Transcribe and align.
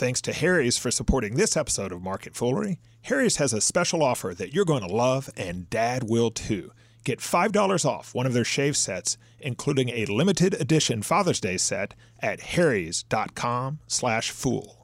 Thanks 0.00 0.22
to 0.22 0.32
Harry's 0.32 0.78
for 0.78 0.90
supporting 0.90 1.34
this 1.34 1.58
episode 1.58 1.92
of 1.92 2.00
Market 2.00 2.34
Foolery. 2.34 2.78
Harry's 3.02 3.36
has 3.36 3.52
a 3.52 3.60
special 3.60 4.02
offer 4.02 4.32
that 4.32 4.54
you're 4.54 4.64
going 4.64 4.80
to 4.80 4.88
love, 4.88 5.28
and 5.36 5.68
Dad 5.68 6.04
will 6.08 6.30
too. 6.30 6.72
Get 7.04 7.18
$5 7.18 7.84
off 7.84 8.14
one 8.14 8.24
of 8.24 8.32
their 8.32 8.42
shave 8.42 8.78
sets, 8.78 9.18
including 9.40 9.90
a 9.90 10.06
limited 10.06 10.54
edition 10.54 11.02
Father's 11.02 11.38
Day 11.38 11.58
set 11.58 11.92
at 12.18 12.40
harrys.com 12.40 13.80
slash 13.88 14.30
fool. 14.30 14.79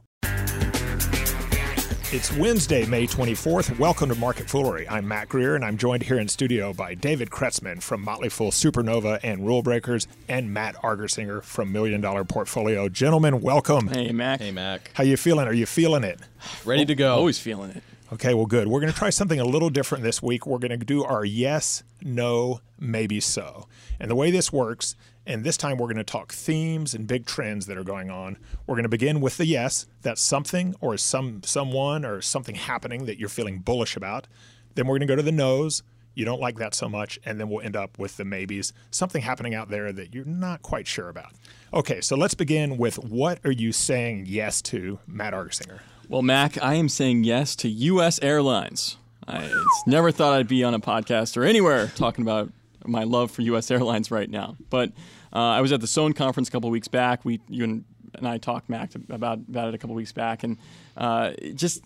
It's 2.17 2.33
Wednesday, 2.33 2.87
May 2.87 3.07
24th. 3.07 3.79
Welcome 3.79 4.09
to 4.09 4.15
Market 4.15 4.49
Foolery. 4.49 4.89
I'm 4.89 5.07
Mac 5.07 5.29
Greer, 5.29 5.55
and 5.55 5.63
I'm 5.63 5.77
joined 5.77 6.03
here 6.03 6.19
in 6.19 6.29
studio 6.29 6.73
by 6.73 6.95
David 6.95 7.29
Kretzmann 7.29 7.83
from 7.83 8.01
Motley 8.01 8.31
Fool 8.31 8.51
Supernova 8.51 9.21
and 9.23 9.47
Rule 9.47 9.61
Breakers, 9.61 10.09
and 10.27 10.51
Matt 10.51 10.77
Argersinger 10.77 11.43
from 11.43 11.73
Million 11.73 12.01
Dollar 12.01 12.25
Portfolio. 12.25 12.89
Gentlemen, 12.89 13.43
welcome. 13.43 13.89
Hey, 13.89 14.13
Mac. 14.13 14.41
Hey, 14.41 14.51
Mac. 14.51 14.91
How 14.95 15.05
you 15.05 15.19
feeling? 15.19 15.47
Are 15.47 15.53
you 15.53 15.67
feeling 15.67 16.05
it? 16.05 16.19
Ready 16.65 16.87
to 16.87 16.95
go. 16.95 17.15
Always 17.15 17.39
feeling 17.39 17.73
it. 17.73 17.83
Okay, 18.11 18.33
well, 18.33 18.47
good. 18.47 18.67
We're 18.67 18.81
going 18.81 18.93
to 18.93 18.99
try 18.99 19.11
something 19.11 19.39
a 19.39 19.45
little 19.45 19.69
different 19.69 20.03
this 20.03 20.23
week. 20.23 20.47
We're 20.47 20.57
going 20.57 20.71
to 20.71 20.87
do 20.87 21.05
our 21.05 21.23
yes, 21.23 21.83
no, 22.01 22.63
maybe 22.81 23.21
so. 23.21 23.69
And 24.01 24.11
the 24.11 24.17
way 24.17 24.31
this 24.31 24.51
works, 24.51 24.97
and 25.27 25.45
this 25.45 25.57
time 25.57 25.79
we're 25.79 25.87
going 25.87 25.97
to 25.97 26.05
talk 26.05 26.33
themes 26.33 26.95
and 26.95 27.07
big 27.07 27.27
trends 27.27 27.67
that 27.67 27.77
are 27.77 27.85
going 27.85 28.11
on. 28.11 28.39
We're 28.67 28.77
going 28.77 28.85
to 28.85 28.89
begin 28.89 29.21
with 29.21 29.37
the 29.37 29.47
yes, 29.47 29.87
that's 30.03 30.23
something 30.23 30.75
or 30.81 30.97
some 30.97 31.43
someone 31.43 32.05
or 32.05 32.21
something 32.21 32.55
happening 32.55 33.07
that 33.07 33.19
you're 33.19 33.29
feeling 33.29 33.59
bullish 33.59 33.97
about. 33.97 34.27
Then 34.75 34.87
we're 34.87 34.99
going 34.99 35.09
to 35.09 35.13
go 35.13 35.17
to 35.17 35.23
the 35.23 35.33
no's. 35.33 35.83
You 36.15 36.25
don't 36.25 36.41
like 36.41 36.57
that 36.57 36.75
so 36.75 36.89
much, 36.89 37.19
and 37.27 37.39
then 37.39 37.51
we'll 37.51 37.61
end 37.61 37.77
up 37.77 37.99
with 37.99 38.17
the 38.17 38.25
maybes, 38.25 38.73
something 38.91 39.21
happening 39.21 39.55
out 39.55 39.69
there 39.69 39.93
that 39.93 40.15
you're 40.15 40.25
not 40.25 40.63
quite 40.63 40.87
sure 40.87 41.11
about. 41.11 41.33
Okay, 41.75 42.01
so 42.01 42.17
let's 42.17 42.33
begin 42.33 42.79
with 42.79 42.99
what 42.99 43.39
are 43.45 43.53
you 43.53 43.71
saying 43.71 44.25
yes 44.27 44.63
to, 44.63 44.99
Matt 45.07 45.35
Argersinger? 45.35 45.81
Well, 46.09 46.23
Mac, 46.23 46.63
I 46.63 46.75
am 46.75 46.89
saying 46.89 47.25
yes 47.25 47.55
to 47.57 47.69
U.S. 47.69 48.19
Airlines. 48.23 48.97
I 49.29 49.53
never 49.87 50.11
thought 50.11 50.33
I'd 50.33 50.49
be 50.49 50.65
on 50.65 50.73
a 50.73 50.81
podcast 50.81 51.37
or 51.37 51.43
anywhere 51.43 51.89
talking 51.97 52.23
about 52.23 52.51
my 52.87 53.05
love 53.05 53.31
for 53.31 53.43
U.S. 53.43 53.71
Airlines 53.71 54.11
right 54.11 54.31
now. 54.31 54.57
But 54.71 54.93
uh, 55.33 55.39
I 55.39 55.61
was 55.61 55.73
at 55.73 55.81
the 55.81 55.87
Sohn 55.87 56.13
conference 56.13 56.49
a 56.49 56.53
couple 56.53 56.71
weeks 56.71 56.89
back. 56.89 57.25
We, 57.25 57.41
you 57.49 57.65
and, 57.65 57.85
and 58.15 58.27
I 58.27 58.39
talked, 58.39 58.69
Mac, 58.69 58.95
about, 59.09 59.39
about 59.49 59.69
it 59.69 59.75
a 59.75 59.79
couple 59.79 59.95
weeks 59.95 60.13
back. 60.13 60.43
And 60.43 60.59
uh, 60.97 61.33
just 61.55 61.83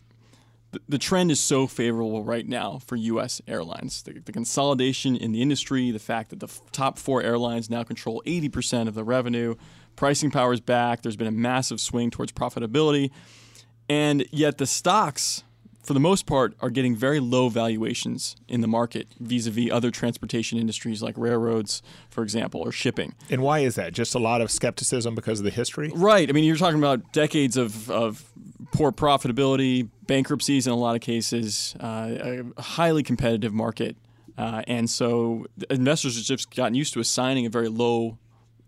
the, 0.88 0.98
trend 0.98 1.30
is 1.30 1.40
so 1.40 1.66
favorable 1.66 2.22
right 2.22 2.46
now 2.46 2.78
for 2.86 2.96
U.S. 2.96 3.40
airlines. 3.48 4.02
The, 4.02 4.20
the 4.20 4.32
consolidation 4.32 5.16
in 5.16 5.32
the 5.32 5.42
industry, 5.42 5.90
the 5.90 5.98
fact 5.98 6.30
that 6.30 6.40
the 6.40 6.48
top 6.72 6.98
four 6.98 7.22
airlines 7.22 7.68
now 7.68 7.82
control 7.82 8.22
80% 8.26 8.86
of 8.86 8.94
the 8.94 9.04
revenue, 9.04 9.56
pricing 9.96 10.30
power 10.30 10.52
is 10.52 10.60
back. 10.60 11.02
There's 11.02 11.16
been 11.16 11.26
a 11.26 11.32
massive 11.32 11.80
swing 11.80 12.10
towards 12.10 12.32
profitability. 12.32 13.10
And 13.88 14.26
yet 14.30 14.58
the 14.58 14.66
stocks, 14.66 15.42
for 15.82 15.94
the 15.94 16.00
most 16.00 16.26
part, 16.26 16.54
are 16.60 16.70
getting 16.70 16.94
very 16.94 17.20
low 17.20 17.48
valuations 17.48 18.36
in 18.48 18.60
the 18.60 18.68
market 18.68 19.08
vis 19.18 19.46
a 19.46 19.50
vis 19.50 19.70
other 19.70 19.90
transportation 19.90 20.58
industries 20.58 21.02
like 21.02 21.16
railroads, 21.16 21.82
for 22.10 22.22
example, 22.22 22.60
or 22.60 22.70
shipping. 22.70 23.14
And 23.30 23.42
why 23.42 23.60
is 23.60 23.74
that? 23.76 23.92
Just 23.92 24.14
a 24.14 24.18
lot 24.18 24.40
of 24.40 24.50
skepticism 24.50 25.14
because 25.14 25.40
of 25.40 25.44
the 25.44 25.50
history? 25.50 25.90
Right. 25.94 26.28
I 26.28 26.32
mean, 26.32 26.44
you're 26.44 26.56
talking 26.56 26.78
about 26.78 27.12
decades 27.12 27.56
of, 27.56 27.90
of 27.90 28.30
poor 28.72 28.92
profitability, 28.92 29.88
bankruptcies 30.06 30.66
in 30.66 30.72
a 30.72 30.76
lot 30.76 30.94
of 30.94 31.00
cases, 31.00 31.74
uh, 31.80 32.42
a 32.56 32.62
highly 32.62 33.02
competitive 33.02 33.52
market. 33.52 33.96
Uh, 34.36 34.62
and 34.66 34.88
so 34.88 35.46
investors 35.68 36.16
have 36.16 36.24
just 36.24 36.54
gotten 36.54 36.74
used 36.74 36.92
to 36.94 37.00
assigning 37.00 37.46
a 37.46 37.50
very 37.50 37.68
low 37.68 38.18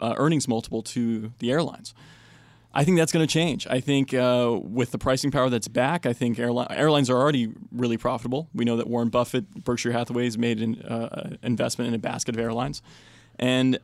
uh, 0.01 0.15
earnings 0.17 0.49
multiple 0.49 0.83
to 0.83 1.33
the 1.39 1.51
airlines. 1.51 1.95
I 2.75 2.85
think 2.85 2.97
that's 2.97 3.13
going 3.13 3.27
to 3.27 3.33
change. 3.33 3.67
I 3.69 3.81
think 3.81 4.15
uh, 4.15 4.59
with 4.63 4.93
the 4.93 4.99
pricing 4.99 5.31
power 5.31 5.51
that's 5.51 5.69
back, 5.69 6.07
I 6.07 6.13
think 6.13 6.39
airli- 6.39 6.67
airlines 6.71 7.11
are 7.11 7.17
already 7.17 7.53
really 7.71 7.99
profitable. 7.99 8.49
We 8.55 8.65
know 8.65 8.77
that 8.77 8.87
Warren 8.87 9.11
Buffett, 9.11 9.65
Berkshire 9.65 9.93
Hathaway, 9.93 10.25
has 10.25 10.39
made 10.39 10.63
an 10.63 10.81
uh, 10.83 11.37
investment 11.43 11.89
in 11.89 11.95
a 11.95 11.99
basket 11.99 12.35
of 12.35 12.41
airlines, 12.41 12.81
and 13.39 13.79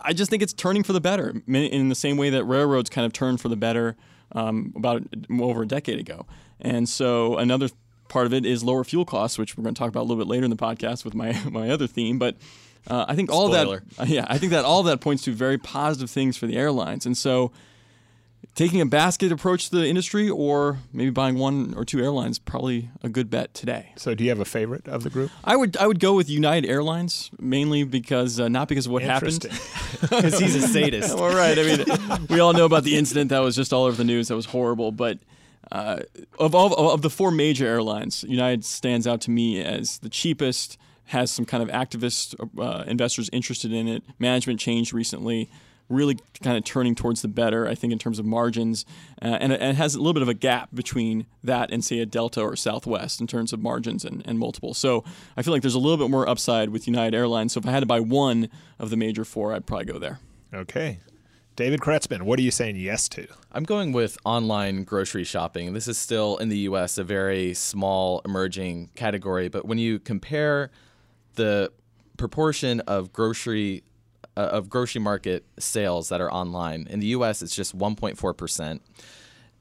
I 0.00 0.12
just 0.12 0.30
think 0.30 0.42
it's 0.42 0.52
turning 0.52 0.82
for 0.82 0.92
the 0.92 1.00
better 1.00 1.42
in 1.46 1.88
the 1.88 1.94
same 1.94 2.16
way 2.16 2.30
that 2.30 2.44
railroads 2.44 2.90
kind 2.90 3.06
of 3.06 3.12
turned 3.12 3.40
for 3.40 3.48
the 3.48 3.56
better 3.56 3.96
um, 4.32 4.72
about 4.76 5.02
over 5.40 5.62
a 5.62 5.68
decade 5.68 5.98
ago. 5.98 6.26
And 6.60 6.88
so 6.88 7.36
another 7.36 7.68
part 8.08 8.26
of 8.26 8.32
it 8.32 8.44
is 8.44 8.64
lower 8.64 8.84
fuel 8.84 9.04
costs, 9.04 9.38
which 9.38 9.56
we're 9.56 9.62
going 9.64 9.74
to 9.74 9.78
talk 9.78 9.88
about 9.88 10.00
a 10.00 10.08
little 10.08 10.22
bit 10.22 10.28
later 10.28 10.44
in 10.44 10.50
the 10.50 10.56
podcast 10.56 11.04
with 11.04 11.14
my 11.14 11.38
my 11.50 11.70
other 11.70 11.86
theme, 11.86 12.18
but. 12.18 12.36
Uh, 12.84 13.04
I 13.06 13.14
think 13.14 13.30
all 13.30 13.46
Spoiler. 13.46 13.84
that, 13.96 14.08
yeah, 14.08 14.26
I 14.28 14.38
think 14.38 14.50
that 14.50 14.64
all 14.64 14.82
that 14.82 15.00
points 15.00 15.22
to 15.22 15.32
very 15.32 15.56
positive 15.56 16.10
things 16.10 16.36
for 16.36 16.48
the 16.48 16.56
airlines, 16.56 17.06
and 17.06 17.16
so 17.16 17.52
taking 18.54 18.80
a 18.80 18.86
basket 18.86 19.32
approach 19.32 19.70
to 19.70 19.76
the 19.76 19.86
industry 19.86 20.28
or 20.28 20.78
maybe 20.92 21.10
buying 21.10 21.38
one 21.38 21.74
or 21.76 21.84
two 21.84 21.98
airlines 22.00 22.38
probably 22.38 22.90
a 23.02 23.08
good 23.08 23.30
bet 23.30 23.54
today. 23.54 23.92
So, 23.96 24.14
do 24.14 24.24
you 24.24 24.30
have 24.30 24.40
a 24.40 24.44
favorite 24.44 24.86
of 24.88 25.02
the 25.02 25.10
group? 25.10 25.30
I 25.44 25.56
would 25.56 25.76
I 25.76 25.86
would 25.86 26.00
go 26.00 26.14
with 26.14 26.28
United 26.28 26.68
Airlines 26.68 27.30
mainly 27.40 27.84
because 27.84 28.38
uh, 28.38 28.48
not 28.48 28.68
because 28.68 28.86
of 28.86 28.92
what 28.92 29.02
happened. 29.02 29.46
Because 30.00 30.38
he's 30.38 30.56
a 30.56 30.66
sadist. 30.66 31.16
all 31.16 31.32
right. 31.32 31.56
I 31.56 31.62
mean, 31.62 32.26
we 32.28 32.40
all 32.40 32.52
know 32.52 32.64
about 32.64 32.82
the 32.82 32.96
incident 32.96 33.30
that 33.30 33.38
was 33.38 33.54
just 33.54 33.72
all 33.72 33.84
over 33.84 33.96
the 33.96 34.04
news. 34.04 34.28
That 34.28 34.34
was 34.34 34.46
horrible. 34.46 34.90
But 34.90 35.18
uh, 35.70 36.00
of 36.40 36.56
all 36.56 36.90
of 36.90 37.02
the 37.02 37.10
four 37.10 37.30
major 37.30 37.66
airlines, 37.66 38.24
United 38.24 38.64
stands 38.64 39.06
out 39.06 39.20
to 39.22 39.30
me 39.30 39.62
as 39.62 39.98
the 39.98 40.08
cheapest. 40.08 40.76
Has 41.06 41.30
some 41.30 41.44
kind 41.44 41.62
of 41.62 41.68
activist 41.68 42.34
uh, 42.58 42.84
investors 42.86 43.28
interested 43.32 43.72
in 43.72 43.86
it. 43.86 44.02
Management 44.18 44.58
changed 44.58 44.92
recently 44.92 45.50
really 45.88 46.18
kind 46.42 46.56
of 46.56 46.64
turning 46.64 46.94
towards 46.94 47.22
the 47.22 47.28
better, 47.28 47.68
I 47.68 47.74
think, 47.74 47.92
in 47.92 47.98
terms 47.98 48.18
of 48.18 48.24
margins. 48.24 48.84
Uh, 49.20 49.38
and, 49.40 49.52
it, 49.52 49.60
and, 49.60 49.70
it 49.70 49.76
has 49.76 49.94
a 49.94 49.98
little 49.98 50.14
bit 50.14 50.22
of 50.22 50.28
a 50.28 50.34
gap 50.34 50.70
between 50.74 51.26
that 51.44 51.70
and, 51.70 51.84
say, 51.84 51.98
a 51.98 52.06
Delta 52.06 52.40
or 52.40 52.56
Southwest 52.56 53.20
in 53.20 53.26
terms 53.26 53.52
of 53.52 53.60
margins 53.60 54.04
and, 54.04 54.22
and 54.26 54.38
multiples. 54.38 54.78
So 54.78 55.04
I 55.36 55.42
feel 55.42 55.52
like 55.52 55.62
there's 55.62 55.74
a 55.74 55.78
little 55.78 55.98
bit 55.98 56.10
more 56.10 56.28
upside 56.28 56.70
with 56.70 56.86
United 56.86 57.16
Airlines. 57.16 57.52
So 57.52 57.60
if 57.60 57.66
I 57.66 57.70
had 57.70 57.80
to 57.80 57.86
buy 57.86 58.00
one 58.00 58.48
of 58.78 58.90
the 58.90 58.96
major 58.96 59.24
four, 59.24 59.52
I'd 59.52 59.66
probably 59.66 59.86
go 59.86 59.98
there. 59.98 60.20
Okay. 60.54 60.98
David 61.54 61.80
Kretzmann, 61.80 62.22
what 62.22 62.38
are 62.38 62.42
you 62.42 62.50
saying 62.50 62.76
yes 62.76 63.10
to? 63.10 63.26
I'm 63.52 63.64
going 63.64 63.92
with 63.92 64.16
online 64.24 64.84
grocery 64.84 65.24
shopping. 65.24 65.74
This 65.74 65.86
is 65.86 65.98
still 65.98 66.38
in 66.38 66.48
the 66.48 66.58
US 66.60 66.96
a 66.96 67.04
very 67.04 67.52
small 67.52 68.22
emerging 68.24 68.88
category, 68.94 69.48
but 69.48 69.66
when 69.66 69.76
you 69.76 69.98
compare 69.98 70.70
the 71.34 71.70
proportion 72.16 72.80
of 72.80 73.12
grocery 73.12 73.82
Uh, 74.34 74.40
of 74.40 74.70
grocery 74.70 74.98
market 74.98 75.44
sales 75.58 76.08
that 76.08 76.18
are 76.18 76.32
online. 76.32 76.86
In 76.88 77.00
the 77.00 77.08
US, 77.08 77.42
it's 77.42 77.54
just 77.54 77.76
1.4%. 77.76 78.80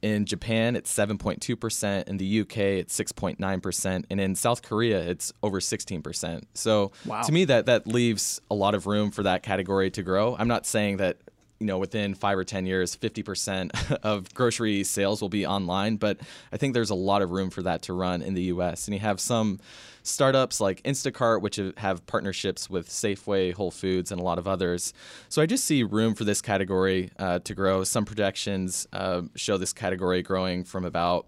In 0.02 0.26
Japan, 0.26 0.78
it's 0.78 0.94
7.2%. 0.94 2.08
In 2.08 2.16
the 2.16 2.40
UK, 2.40 2.58
it's 2.58 2.98
6.9%. 2.98 4.06
And 4.10 4.22
in 4.22 4.34
South 4.34 4.62
Korea, 4.62 5.02
it's 5.02 5.34
over 5.44 5.60
16%. 5.60 6.44
So 6.54 6.94
wow. 7.06 7.22
to 7.22 7.32
me, 7.34 7.44
that, 7.46 7.66
that 7.66 7.86
leaves 7.86 8.40
a 8.50 8.56
lot 8.56 8.74
of 8.74 8.88
room 8.88 9.12
for 9.12 9.24
that 9.24 9.44
category 9.44 9.92
to 9.92 10.04
grow. 10.04 10.38
I'm 10.40 10.48
not 10.48 10.66
saying 10.66 10.98
that 10.98 11.18
you 11.60 11.68
know 11.68 11.78
within 11.78 12.16
five 12.16 12.38
or 12.38 12.44
ten 12.44 12.66
years 12.66 12.98
50% 12.98 14.00
of 14.04 14.34
grocery 14.34 14.84
sales 14.84 15.22
will 15.22 15.30
be 15.30 15.46
online 15.46 15.98
but 15.98 16.20
i 16.52 16.58
think 16.58 16.74
there's 16.74 16.90
a 16.90 16.96
lot 16.96 17.22
of 17.22 17.30
room 17.30 17.52
for 17.52 17.62
that 17.62 17.84
to 17.84 17.94
run 17.94 18.24
in 18.24 18.34
the 18.34 18.46
us 18.46 18.88
and 18.88 18.96
you 18.96 19.00
have 19.00 19.20
some 19.20 19.60
startups 20.04 20.60
like 20.60 20.82
Instacart, 20.84 21.42
which 21.42 21.60
have 21.78 22.06
partnerships 22.06 22.70
with 22.70 22.90
Safeway, 22.90 23.54
Whole 23.54 23.72
Foods, 23.72 24.12
and 24.12 24.20
a 24.20 24.24
lot 24.24 24.38
of 24.38 24.48
others. 24.48 24.94
So 25.30 25.42
I 25.42 25.46
just 25.46 25.64
see 25.64 25.84
room 25.84 26.16
for 26.16 26.24
this 26.24 26.42
category 26.42 27.12
uh, 27.20 27.40
to 27.40 27.54
grow. 27.56 27.84
Some 27.84 28.06
projections 28.06 28.88
uh, 28.94 29.24
show 29.36 29.58
this 29.58 29.74
category 29.74 30.22
growing 30.22 30.64
from 30.64 30.86
about 30.86 31.28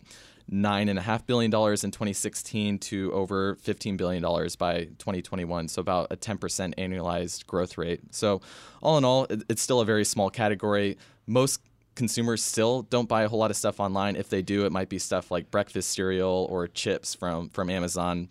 nine 0.50 0.90
and 0.90 1.00
a 1.00 1.02
half 1.02 1.26
billion 1.26 1.50
dollars 1.50 1.84
in 1.84 1.92
2016 1.92 2.78
to 2.78 3.12
over 3.14 3.56
15 3.56 3.96
billion 3.98 4.22
dollars 4.22 4.56
by 4.56 4.84
2021 5.00 5.68
so 5.70 5.80
about 5.80 6.08
a 6.12 6.18
10% 6.18 6.38
annualized 6.76 7.46
growth 7.48 7.78
rate 7.78 8.02
so 8.12 8.42
all 8.82 8.98
in 8.98 9.06
all 9.06 9.26
it's 9.50 9.62
still 9.62 9.80
a 9.80 9.86
very 9.86 10.04
small 10.04 10.30
category 10.30 10.98
most 11.28 11.62
consumers 11.96 12.44
still 12.44 12.82
don't 12.84 13.08
buy 13.08 13.24
a 13.24 13.30
whole 13.30 13.40
lot 13.40 13.52
of 13.52 13.58
stuff 13.58 13.80
online 13.80 14.16
if 14.16 14.30
they 14.30 14.42
do 14.42 14.66
it 14.66 14.72
might 14.72 14.90
be 14.90 15.00
stuff 15.00 15.32
like 15.32 15.50
breakfast 15.50 15.92
cereal 15.92 16.48
or 16.50 16.68
chips 16.68 17.16
from 17.16 17.50
from 17.50 17.70
amazon 17.70 18.28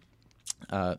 uh, 0.70 0.96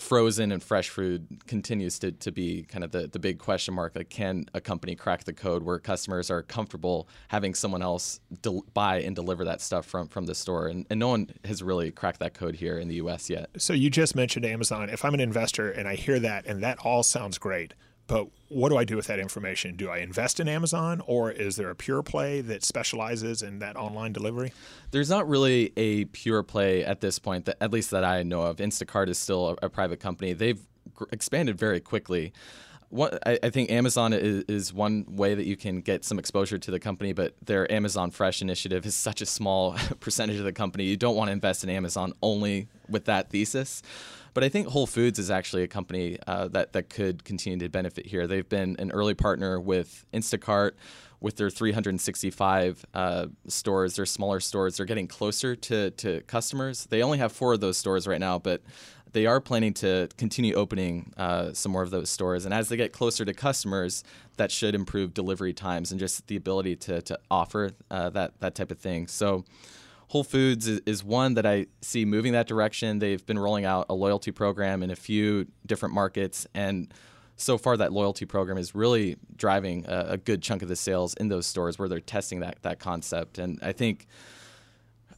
frozen 0.00 0.50
and 0.50 0.62
fresh 0.62 0.88
food 0.88 1.26
continues 1.46 1.98
to, 1.98 2.10
to 2.10 2.32
be 2.32 2.62
kind 2.62 2.82
of 2.82 2.90
the, 2.90 3.06
the 3.06 3.18
big 3.18 3.38
question 3.38 3.74
mark. 3.74 3.94
Like, 3.94 4.08
can 4.08 4.46
a 4.54 4.60
company 4.60 4.94
crack 4.94 5.24
the 5.24 5.32
code 5.32 5.62
where 5.62 5.78
customers 5.78 6.30
are 6.30 6.42
comfortable 6.42 7.06
having 7.28 7.54
someone 7.54 7.82
else 7.82 8.20
del- 8.42 8.64
buy 8.72 9.00
and 9.00 9.14
deliver 9.14 9.44
that 9.44 9.60
stuff 9.60 9.86
from, 9.86 10.08
from 10.08 10.26
the 10.26 10.34
store? 10.34 10.68
And, 10.68 10.86
and 10.90 10.98
no 10.98 11.08
one 11.08 11.30
has 11.44 11.62
really 11.62 11.90
cracked 11.90 12.20
that 12.20 12.34
code 12.34 12.56
here 12.56 12.78
in 12.78 12.88
the 12.88 12.96
US 12.96 13.30
yet. 13.30 13.50
So, 13.58 13.72
you 13.72 13.90
just 13.90 14.16
mentioned 14.16 14.44
Amazon. 14.44 14.88
If 14.88 15.04
I'm 15.04 15.14
an 15.14 15.20
investor 15.20 15.70
and 15.70 15.86
I 15.86 15.94
hear 15.94 16.18
that 16.20 16.46
and 16.46 16.62
that 16.62 16.78
all 16.78 17.02
sounds 17.02 17.38
great, 17.38 17.74
but 18.10 18.26
what 18.48 18.70
do 18.70 18.76
I 18.76 18.82
do 18.82 18.96
with 18.96 19.06
that 19.06 19.20
information? 19.20 19.76
Do 19.76 19.88
I 19.88 19.98
invest 19.98 20.40
in 20.40 20.48
Amazon 20.48 21.00
or 21.06 21.30
is 21.30 21.54
there 21.54 21.70
a 21.70 21.76
pure 21.76 22.02
play 22.02 22.40
that 22.40 22.64
specializes 22.64 23.40
in 23.40 23.60
that 23.60 23.76
online 23.76 24.12
delivery? 24.12 24.52
There's 24.90 25.08
not 25.08 25.28
really 25.28 25.72
a 25.76 26.06
pure 26.06 26.42
play 26.42 26.84
at 26.84 27.00
this 27.00 27.20
point, 27.20 27.44
that, 27.44 27.56
at 27.60 27.70
least 27.70 27.92
that 27.92 28.02
I 28.02 28.24
know 28.24 28.42
of. 28.42 28.56
Instacart 28.56 29.08
is 29.08 29.16
still 29.16 29.50
a, 29.50 29.66
a 29.66 29.68
private 29.68 30.00
company. 30.00 30.32
They've 30.32 30.60
gr- 30.92 31.04
expanded 31.12 31.56
very 31.56 31.78
quickly. 31.78 32.32
what 32.88 33.16
I, 33.24 33.38
I 33.44 33.50
think 33.50 33.70
Amazon 33.70 34.12
is, 34.12 34.42
is 34.48 34.74
one 34.74 35.04
way 35.06 35.36
that 35.36 35.46
you 35.46 35.56
can 35.56 35.80
get 35.80 36.04
some 36.04 36.18
exposure 36.18 36.58
to 36.58 36.70
the 36.72 36.80
company, 36.80 37.12
but 37.12 37.36
their 37.40 37.70
Amazon 37.70 38.10
Fresh 38.10 38.42
initiative 38.42 38.84
is 38.86 38.96
such 38.96 39.22
a 39.22 39.26
small 39.26 39.76
percentage 40.00 40.38
of 40.38 40.44
the 40.44 40.52
company. 40.52 40.82
You 40.82 40.96
don't 40.96 41.14
want 41.14 41.28
to 41.28 41.32
invest 41.32 41.62
in 41.62 41.70
Amazon 41.70 42.12
only 42.24 42.66
with 42.88 43.04
that 43.04 43.30
thesis. 43.30 43.82
But 44.34 44.44
I 44.44 44.48
think 44.48 44.68
Whole 44.68 44.86
Foods 44.86 45.18
is 45.18 45.30
actually 45.30 45.62
a 45.62 45.68
company 45.68 46.18
uh, 46.26 46.48
that 46.48 46.72
that 46.72 46.88
could 46.88 47.24
continue 47.24 47.58
to 47.58 47.68
benefit 47.68 48.06
here. 48.06 48.26
They've 48.26 48.48
been 48.48 48.76
an 48.78 48.90
early 48.92 49.14
partner 49.14 49.60
with 49.60 50.04
Instacart 50.12 50.72
with 51.20 51.36
their 51.36 51.50
365 51.50 52.84
uh, 52.94 53.26
stores, 53.46 53.96
their 53.96 54.06
smaller 54.06 54.40
stores, 54.40 54.76
they're 54.76 54.86
getting 54.86 55.06
closer 55.06 55.54
to, 55.54 55.90
to 55.90 56.22
customers. 56.22 56.86
They 56.86 57.02
only 57.02 57.18
have 57.18 57.30
four 57.30 57.52
of 57.52 57.60
those 57.60 57.76
stores 57.76 58.06
right 58.06 58.20
now, 58.20 58.38
but 58.38 58.62
they 59.12 59.26
are 59.26 59.40
planning 59.40 59.74
to 59.74 60.08
continue 60.16 60.54
opening 60.54 61.12
uh, 61.16 61.52
some 61.52 61.72
more 61.72 61.82
of 61.82 61.90
those 61.90 62.08
stores. 62.08 62.44
And 62.44 62.54
as 62.54 62.68
they 62.68 62.76
get 62.76 62.92
closer 62.92 63.24
to 63.24 63.34
customers, 63.34 64.02
that 64.36 64.50
should 64.50 64.74
improve 64.74 65.12
delivery 65.12 65.52
times 65.52 65.90
and 65.90 66.00
just 66.00 66.26
the 66.28 66.36
ability 66.36 66.76
to, 66.76 67.02
to 67.02 67.18
offer 67.30 67.72
uh, 67.90 68.10
that, 68.10 68.40
that 68.40 68.54
type 68.54 68.70
of 68.70 68.78
thing. 68.78 69.06
So, 69.06 69.44
Whole 70.10 70.24
Foods 70.24 70.66
is, 70.66 71.04
one 71.04 71.34
that 71.34 71.46
I 71.46 71.66
see 71.82 72.04
moving 72.04 72.32
that 72.32 72.48
direction. 72.48 72.98
They've 72.98 73.24
been 73.24 73.38
rolling 73.38 73.64
out 73.64 73.86
a 73.88 73.94
loyalty 73.94 74.32
program 74.32 74.82
in 74.82 74.90
a 74.90 74.96
few 74.96 75.46
different 75.66 75.94
markets. 75.94 76.48
And 76.52 76.92
so 77.36 77.56
far, 77.56 77.76
that 77.76 77.92
loyalty 77.92 78.24
program 78.24 78.58
is 78.58 78.74
really 78.74 79.18
driving 79.36 79.84
a, 79.86 80.06
a 80.08 80.16
good 80.16 80.42
chunk 80.42 80.62
of 80.62 80.68
the 80.68 80.74
sales 80.74 81.14
in 81.14 81.28
those 81.28 81.46
stores 81.46 81.78
where 81.78 81.88
they're 81.88 82.00
testing 82.00 82.40
that, 82.40 82.60
that 82.62 82.80
concept. 82.80 83.38
And 83.38 83.60
I 83.62 83.70
think 83.70 84.08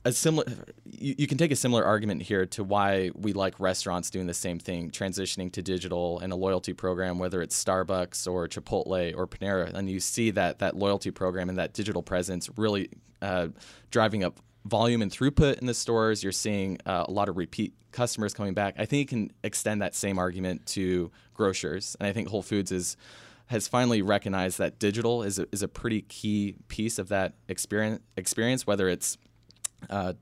a 0.04 0.12
similar 0.12 0.44
you, 0.84 1.14
you, 1.16 1.26
can 1.26 1.38
take 1.38 1.52
a 1.52 1.56
similar 1.56 1.86
argument 1.86 2.20
here 2.20 2.44
to 2.44 2.62
why 2.62 3.12
we 3.14 3.32
like 3.32 3.58
restaurants 3.58 4.10
doing 4.10 4.26
the 4.26 4.34
same 4.34 4.58
thing 4.58 4.90
transitioning 4.90 5.50
to 5.52 5.62
digital 5.62 6.18
and 6.18 6.32
a 6.32 6.36
loyalty 6.36 6.72
program 6.72 7.20
whether 7.20 7.40
it's 7.40 7.64
starbucks 7.64 8.30
or 8.30 8.48
chipotle 8.48 9.16
or 9.16 9.28
panera 9.28 9.72
and 9.72 9.88
you 9.88 10.00
see 10.00 10.32
that 10.32 10.58
that 10.58 10.76
loyalty 10.76 11.12
program 11.12 11.48
and 11.48 11.56
that 11.56 11.72
digital 11.72 12.02
presence 12.02 12.50
really 12.56 12.90
uh, 13.22 13.46
driving 13.92 14.24
up 14.24 14.40
volume 14.64 15.02
and 15.02 15.10
throughput 15.10 15.58
in 15.58 15.66
the 15.66 15.74
stores 15.74 16.22
you're 16.22 16.32
seeing 16.32 16.78
uh, 16.86 17.04
a 17.08 17.10
lot 17.10 17.28
of 17.28 17.36
repeat 17.36 17.72
customers 17.90 18.32
coming 18.32 18.54
back 18.54 18.74
i 18.78 18.84
think 18.84 18.98
you 18.98 19.06
can 19.06 19.32
extend 19.44 19.82
that 19.82 19.94
same 19.94 20.18
argument 20.18 20.64
to 20.66 21.10
grocers 21.34 21.96
and 22.00 22.06
i 22.06 22.12
think 22.12 22.28
whole 22.28 22.42
foods 22.42 22.72
is 22.72 22.96
has 23.46 23.68
finally 23.68 24.00
recognized 24.00 24.58
that 24.58 24.78
digital 24.78 25.22
is 25.22 25.38
a, 25.38 25.46
is 25.52 25.62
a 25.62 25.68
pretty 25.68 26.02
key 26.02 26.56
piece 26.68 26.98
of 26.98 27.08
that 27.08 27.34
experience 27.48 28.00
experience 28.16 28.66
whether 28.66 28.88
it's 28.88 29.18
uh, 29.90 30.12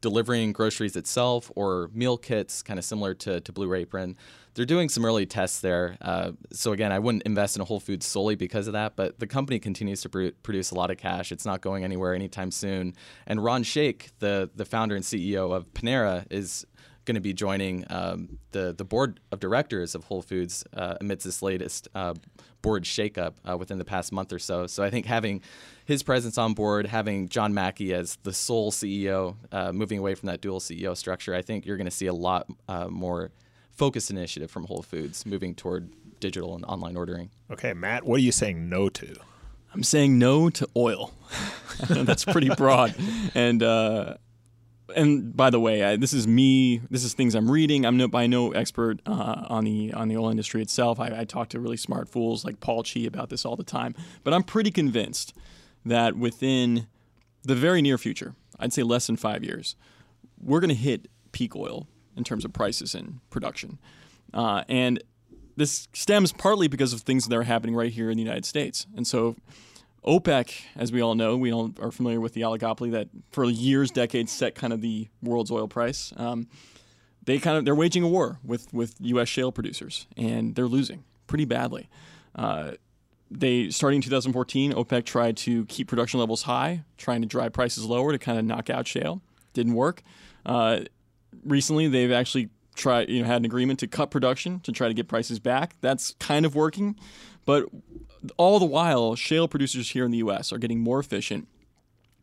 delivering 0.00 0.52
groceries 0.52 0.96
itself 0.96 1.50
or 1.54 1.90
meal 1.92 2.16
kits, 2.16 2.62
kind 2.62 2.78
of 2.78 2.84
similar 2.84 3.14
to, 3.14 3.40
to 3.40 3.52
Blue 3.52 3.74
Apron. 3.74 4.16
They're 4.54 4.64
doing 4.64 4.88
some 4.88 5.04
early 5.04 5.26
tests 5.26 5.60
there. 5.60 5.96
Uh, 6.00 6.32
so, 6.52 6.72
again, 6.72 6.92
I 6.92 6.98
wouldn't 6.98 7.22
invest 7.24 7.56
in 7.56 7.62
a 7.62 7.64
Whole 7.64 7.80
Foods 7.80 8.06
solely 8.06 8.34
because 8.34 8.66
of 8.66 8.72
that, 8.72 8.96
but 8.96 9.18
the 9.18 9.26
company 9.26 9.58
continues 9.58 10.00
to 10.02 10.08
pr- 10.08 10.28
produce 10.42 10.70
a 10.70 10.74
lot 10.74 10.90
of 10.90 10.96
cash. 10.96 11.32
It's 11.32 11.46
not 11.46 11.60
going 11.60 11.84
anywhere 11.84 12.14
anytime 12.14 12.50
soon. 12.50 12.94
And 13.26 13.42
Ron 13.42 13.62
Shaich, 13.62 14.08
the, 14.18 14.50
the 14.54 14.64
founder 14.64 14.96
and 14.96 15.04
CEO 15.04 15.54
of 15.54 15.72
Panera, 15.74 16.26
is 16.30 16.66
going 17.08 17.14
to 17.14 17.20
be 17.20 17.32
joining 17.32 17.86
um, 17.88 18.38
the 18.52 18.74
the 18.76 18.84
board 18.84 19.18
of 19.32 19.40
directors 19.40 19.94
of 19.94 20.04
Whole 20.04 20.20
Foods 20.20 20.62
uh, 20.74 20.96
amidst 21.00 21.24
this 21.24 21.40
latest 21.40 21.88
uh, 21.94 22.12
board 22.60 22.84
shakeup 22.84 23.34
uh, 23.48 23.56
within 23.56 23.78
the 23.78 23.84
past 23.84 24.12
month 24.12 24.32
or 24.32 24.38
so. 24.38 24.66
So 24.66 24.82
I 24.82 24.90
think 24.90 25.06
having 25.06 25.40
his 25.86 26.02
presence 26.02 26.36
on 26.36 26.52
board, 26.52 26.86
having 26.86 27.28
John 27.28 27.54
Mackey 27.54 27.94
as 27.94 28.16
the 28.24 28.32
sole 28.32 28.70
CEO, 28.70 29.36
uh, 29.50 29.72
moving 29.72 29.98
away 29.98 30.14
from 30.14 30.26
that 30.26 30.42
dual 30.42 30.60
CEO 30.60 30.94
structure, 30.96 31.34
I 31.34 31.40
think 31.40 31.64
you're 31.64 31.78
going 31.78 31.86
to 31.86 31.90
see 31.90 32.06
a 32.06 32.14
lot 32.14 32.46
uh, 32.68 32.88
more 32.88 33.30
focused 33.78 34.10
initiative 34.10 34.50
from 34.50 34.64
Whole 34.64 34.82
Foods 34.82 35.24
moving 35.24 35.54
toward 35.54 35.90
digital 36.20 36.54
and 36.54 36.64
online 36.64 36.96
ordering. 36.96 37.30
Okay, 37.50 37.72
Matt, 37.72 38.04
what 38.04 38.16
are 38.16 38.22
you 38.22 38.32
saying 38.32 38.68
no 38.68 38.88
to? 38.90 39.16
I'm 39.72 39.84
saying 39.84 40.18
no 40.18 40.50
to 40.50 40.68
oil. 40.76 41.12
That's 41.88 42.24
pretty 42.24 42.48
broad, 42.48 42.94
and 43.34 43.62
uh, 43.62 44.14
and 44.96 45.36
by 45.36 45.50
the 45.50 45.60
way, 45.60 45.84
I, 45.84 45.96
this 45.96 46.12
is 46.12 46.26
me. 46.26 46.80
This 46.90 47.04
is 47.04 47.14
things 47.14 47.34
I'm 47.34 47.50
reading. 47.50 47.86
I'm 47.86 47.96
no, 47.96 48.08
by 48.08 48.26
no 48.26 48.52
expert 48.52 49.00
uh, 49.06 49.44
on 49.48 49.64
the 49.64 49.92
on 49.92 50.08
the 50.08 50.16
oil 50.16 50.30
industry 50.30 50.60
itself. 50.62 50.98
I, 50.98 51.20
I, 51.20 51.24
talk 51.24 51.50
to 51.50 51.60
really 51.60 51.76
smart 51.76 52.08
fools 52.08 52.44
like 52.44 52.60
Paul 52.60 52.82
Chi 52.82 53.00
about 53.00 53.28
this 53.28 53.44
all 53.44 53.56
the 53.56 53.62
time. 53.62 53.94
But 54.24 54.34
I'm 54.34 54.42
pretty 54.42 54.70
convinced 54.70 55.34
that 55.84 56.16
within 56.16 56.86
the 57.44 57.54
very 57.54 57.82
near 57.82 57.98
future, 57.98 58.34
I'd 58.58 58.72
say 58.72 58.82
less 58.82 59.06
than 59.06 59.16
five 59.16 59.44
years, 59.44 59.76
we're 60.42 60.60
going 60.60 60.68
to 60.70 60.74
hit 60.74 61.08
peak 61.30 61.54
oil 61.54 61.86
in 62.18 62.24
terms 62.24 62.44
of 62.44 62.52
prices 62.52 62.94
and 62.94 63.20
production. 63.30 63.78
Uh, 64.34 64.64
and 64.68 65.02
this 65.56 65.88
stems 65.92 66.32
partly 66.32 66.68
because 66.68 66.92
of 66.92 67.00
things 67.00 67.26
that 67.26 67.34
are 67.34 67.44
happening 67.44 67.74
right 67.74 67.92
here 67.92 68.10
in 68.10 68.16
the 68.16 68.22
United 68.22 68.44
States. 68.44 68.86
And 68.94 69.06
so 69.06 69.36
OPEC, 70.06 70.62
as 70.76 70.92
we 70.92 71.00
all 71.00 71.14
know, 71.14 71.36
we 71.36 71.52
all 71.52 71.72
are 71.80 71.90
familiar 71.90 72.20
with 72.20 72.34
the 72.34 72.42
oligopoly 72.42 72.92
that 72.92 73.08
for 73.30 73.44
years, 73.44 73.90
decades 73.90 74.30
set 74.30 74.54
kind 74.54 74.72
of 74.72 74.80
the 74.80 75.08
world's 75.22 75.50
oil 75.50 75.66
price. 75.66 76.12
Um, 76.16 76.48
they 77.24 77.38
kind 77.38 77.58
of 77.58 77.64
they're 77.64 77.74
waging 77.74 78.02
a 78.02 78.08
war 78.08 78.38
with 78.44 78.72
with 78.72 78.94
U.S. 79.00 79.28
shale 79.28 79.52
producers, 79.52 80.06
and 80.16 80.54
they're 80.54 80.66
losing 80.66 81.04
pretty 81.26 81.44
badly. 81.44 81.90
Uh, 82.34 82.72
they 83.30 83.68
starting 83.68 84.00
2014, 84.00 84.72
OPEC 84.72 85.04
tried 85.04 85.36
to 85.38 85.66
keep 85.66 85.88
production 85.88 86.20
levels 86.20 86.42
high, 86.42 86.84
trying 86.96 87.20
to 87.20 87.28
drive 87.28 87.52
prices 87.52 87.84
lower 87.84 88.12
to 88.12 88.18
kind 88.18 88.38
of 88.38 88.44
knock 88.44 88.70
out 88.70 88.86
shale. 88.86 89.20
Didn't 89.52 89.74
work. 89.74 90.02
Uh, 90.46 90.80
recently, 91.44 91.88
they've 91.88 92.12
actually 92.12 92.50
tried, 92.74 93.08
you 93.08 93.22
know, 93.22 93.26
had 93.26 93.42
an 93.42 93.44
agreement 93.44 93.80
to 93.80 93.86
cut 93.86 94.10
production 94.10 94.60
to 94.60 94.72
try 94.72 94.88
to 94.88 94.94
get 94.94 95.08
prices 95.08 95.38
back. 95.38 95.74
That's 95.80 96.14
kind 96.18 96.46
of 96.46 96.54
working, 96.54 96.96
but 97.44 97.66
all 98.36 98.58
the 98.58 98.66
while, 98.66 99.14
shale 99.14 99.48
producers 99.48 99.90
here 99.90 100.04
in 100.04 100.10
the 100.10 100.18
U.S. 100.18 100.52
are 100.52 100.58
getting 100.58 100.80
more 100.80 100.98
efficient. 100.98 101.48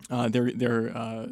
Uh, 0.09 0.29
they're 0.29 0.51
they're 0.51 0.95
uh, 0.95 1.27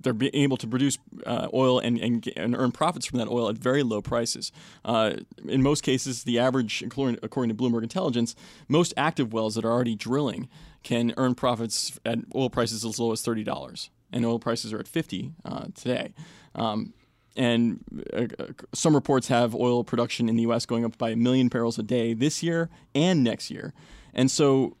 they're 0.00 0.12
being 0.12 0.34
able 0.34 0.56
to 0.56 0.66
produce 0.66 0.98
uh, 1.26 1.48
oil 1.52 1.78
and, 1.78 1.98
and, 1.98 2.28
and, 2.36 2.56
earn 2.56 2.72
profits 2.72 3.06
from 3.06 3.18
that 3.18 3.28
oil 3.28 3.48
at 3.48 3.56
very 3.56 3.82
low 3.82 4.02
prices. 4.02 4.52
Uh, 4.84 5.14
in 5.46 5.62
most 5.62 5.82
cases, 5.82 6.24
the 6.24 6.38
average, 6.38 6.82
according, 6.82 7.18
according 7.22 7.54
to 7.56 7.62
Bloomberg 7.62 7.82
Intelligence, 7.82 8.34
most 8.68 8.92
active 8.96 9.32
wells 9.32 9.54
that 9.54 9.64
are 9.64 9.70
already 9.70 9.94
drilling 9.94 10.48
can 10.82 11.14
earn 11.16 11.34
profits 11.34 11.98
at 12.04 12.18
oil 12.34 12.50
prices 12.50 12.84
as 12.84 12.98
low 12.98 13.12
as 13.12 13.22
thirty 13.22 13.44
dollars, 13.44 13.90
and 14.12 14.24
oil 14.24 14.38
prices 14.38 14.72
are 14.72 14.78
at 14.78 14.88
fifty 14.88 15.32
uh, 15.44 15.66
today. 15.74 16.14
Um, 16.54 16.94
and 17.36 17.80
uh, 18.12 18.26
uh, 18.38 18.46
some 18.74 18.94
reports 18.94 19.28
have 19.28 19.54
oil 19.54 19.84
production 19.84 20.28
in 20.28 20.36
the 20.36 20.42
U.S. 20.42 20.66
going 20.66 20.84
up 20.84 20.98
by 20.98 21.10
a 21.10 21.16
million 21.16 21.48
barrels 21.48 21.78
a 21.78 21.82
day 21.82 22.14
this 22.14 22.42
year 22.42 22.68
and 22.94 23.24
next 23.24 23.50
year. 23.50 23.72
And 24.14 24.30
so, 24.30 24.76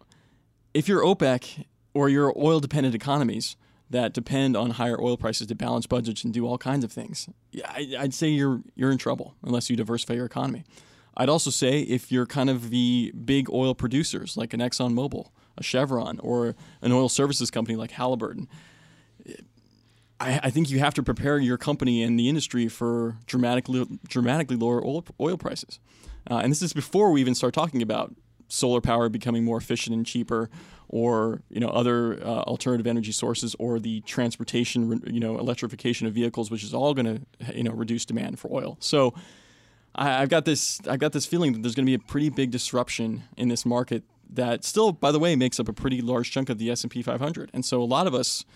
if 0.74 0.88
you're 0.88 1.02
OPEC 1.02 1.64
or 1.94 2.08
you're 2.08 2.32
oil 2.36 2.60
dependent 2.60 2.94
economies 2.94 3.56
that 3.90 4.12
depend 4.12 4.56
on 4.56 4.70
higher 4.70 5.00
oil 5.00 5.16
prices 5.16 5.46
to 5.46 5.54
balance 5.54 5.86
budgets 5.86 6.24
and 6.24 6.32
do 6.32 6.46
all 6.46 6.58
kinds 6.58 6.84
of 6.84 6.92
things, 6.92 7.28
I'd 7.74 8.14
say 8.14 8.28
you're 8.28 8.62
you're 8.74 8.92
in 8.92 8.98
trouble 8.98 9.34
unless 9.42 9.70
you 9.70 9.76
diversify 9.76 10.14
your 10.14 10.26
economy. 10.26 10.64
I'd 11.16 11.28
also 11.28 11.50
say 11.50 11.80
if 11.80 12.10
you're 12.10 12.26
kind 12.26 12.48
of 12.48 12.70
the 12.70 13.12
big 13.24 13.50
oil 13.50 13.74
producers 13.74 14.36
like 14.36 14.54
an 14.54 14.60
ExxonMobil, 14.60 15.28
a 15.58 15.62
Chevron, 15.62 16.18
or 16.20 16.54
an 16.80 16.92
oil 16.92 17.08
services 17.10 17.50
company 17.50 17.76
like 17.76 17.90
Halliburton, 17.90 18.48
I, 20.22 20.40
I, 20.44 20.50
think 20.50 20.70
you 20.70 20.78
have 20.78 20.94
to 20.94 21.02
prepare 21.02 21.38
your 21.38 21.58
company 21.58 22.02
and 22.02 22.18
the 22.18 22.28
industry 22.28 22.68
for 22.68 23.16
dramatically 23.26 23.86
dramatically 24.06 24.56
lower 24.56 24.84
oil, 24.84 25.04
oil 25.20 25.36
prices. 25.36 25.80
Uh, 26.30 26.36
and 26.36 26.52
this 26.52 26.62
is 26.62 26.72
before 26.72 27.10
we 27.10 27.20
even 27.20 27.34
start 27.34 27.54
talking 27.54 27.82
about 27.82 28.14
solar 28.48 28.80
power 28.80 29.08
becoming 29.08 29.44
more 29.44 29.56
efficient 29.56 29.96
and 29.96 30.06
cheaper, 30.06 30.48
or 30.88 31.42
you 31.50 31.58
know 31.58 31.68
other 31.68 32.22
uh, 32.22 32.42
alternative 32.42 32.86
energy 32.86 33.12
sources, 33.12 33.56
or 33.58 33.80
the 33.80 34.00
transportation 34.02 35.02
you 35.06 35.20
know 35.20 35.38
electrification 35.38 36.06
of 36.06 36.14
vehicles, 36.14 36.50
which 36.50 36.62
is 36.62 36.72
all 36.72 36.94
going 36.94 37.06
to 37.06 37.56
you 37.56 37.64
know 37.64 37.72
reduce 37.72 38.04
demand 38.04 38.38
for 38.38 38.52
oil. 38.52 38.76
So. 38.80 39.14
I, 39.94 40.22
I've 40.22 40.30
got 40.30 40.46
this. 40.46 40.80
I've 40.88 41.00
got 41.00 41.12
this 41.12 41.26
feeling 41.26 41.52
that 41.52 41.60
there's 41.60 41.74
going 41.74 41.84
to 41.84 41.90
be 41.90 41.92
a 41.92 41.98
pretty 41.98 42.30
big 42.30 42.50
disruption 42.50 43.24
in 43.36 43.48
this 43.48 43.66
market 43.66 44.04
that 44.30 44.64
still, 44.64 44.90
by 44.92 45.12
the 45.12 45.18
way, 45.18 45.36
makes 45.36 45.60
up 45.60 45.68
a 45.68 45.72
pretty 45.74 46.00
large 46.00 46.30
chunk 46.30 46.48
of 46.48 46.56
the 46.56 46.70
S&P 46.70 47.02
500. 47.02 47.50
And 47.52 47.62
so 47.62 47.82
a 47.82 47.84
lot 47.84 48.06
of 48.06 48.14
us 48.14 48.46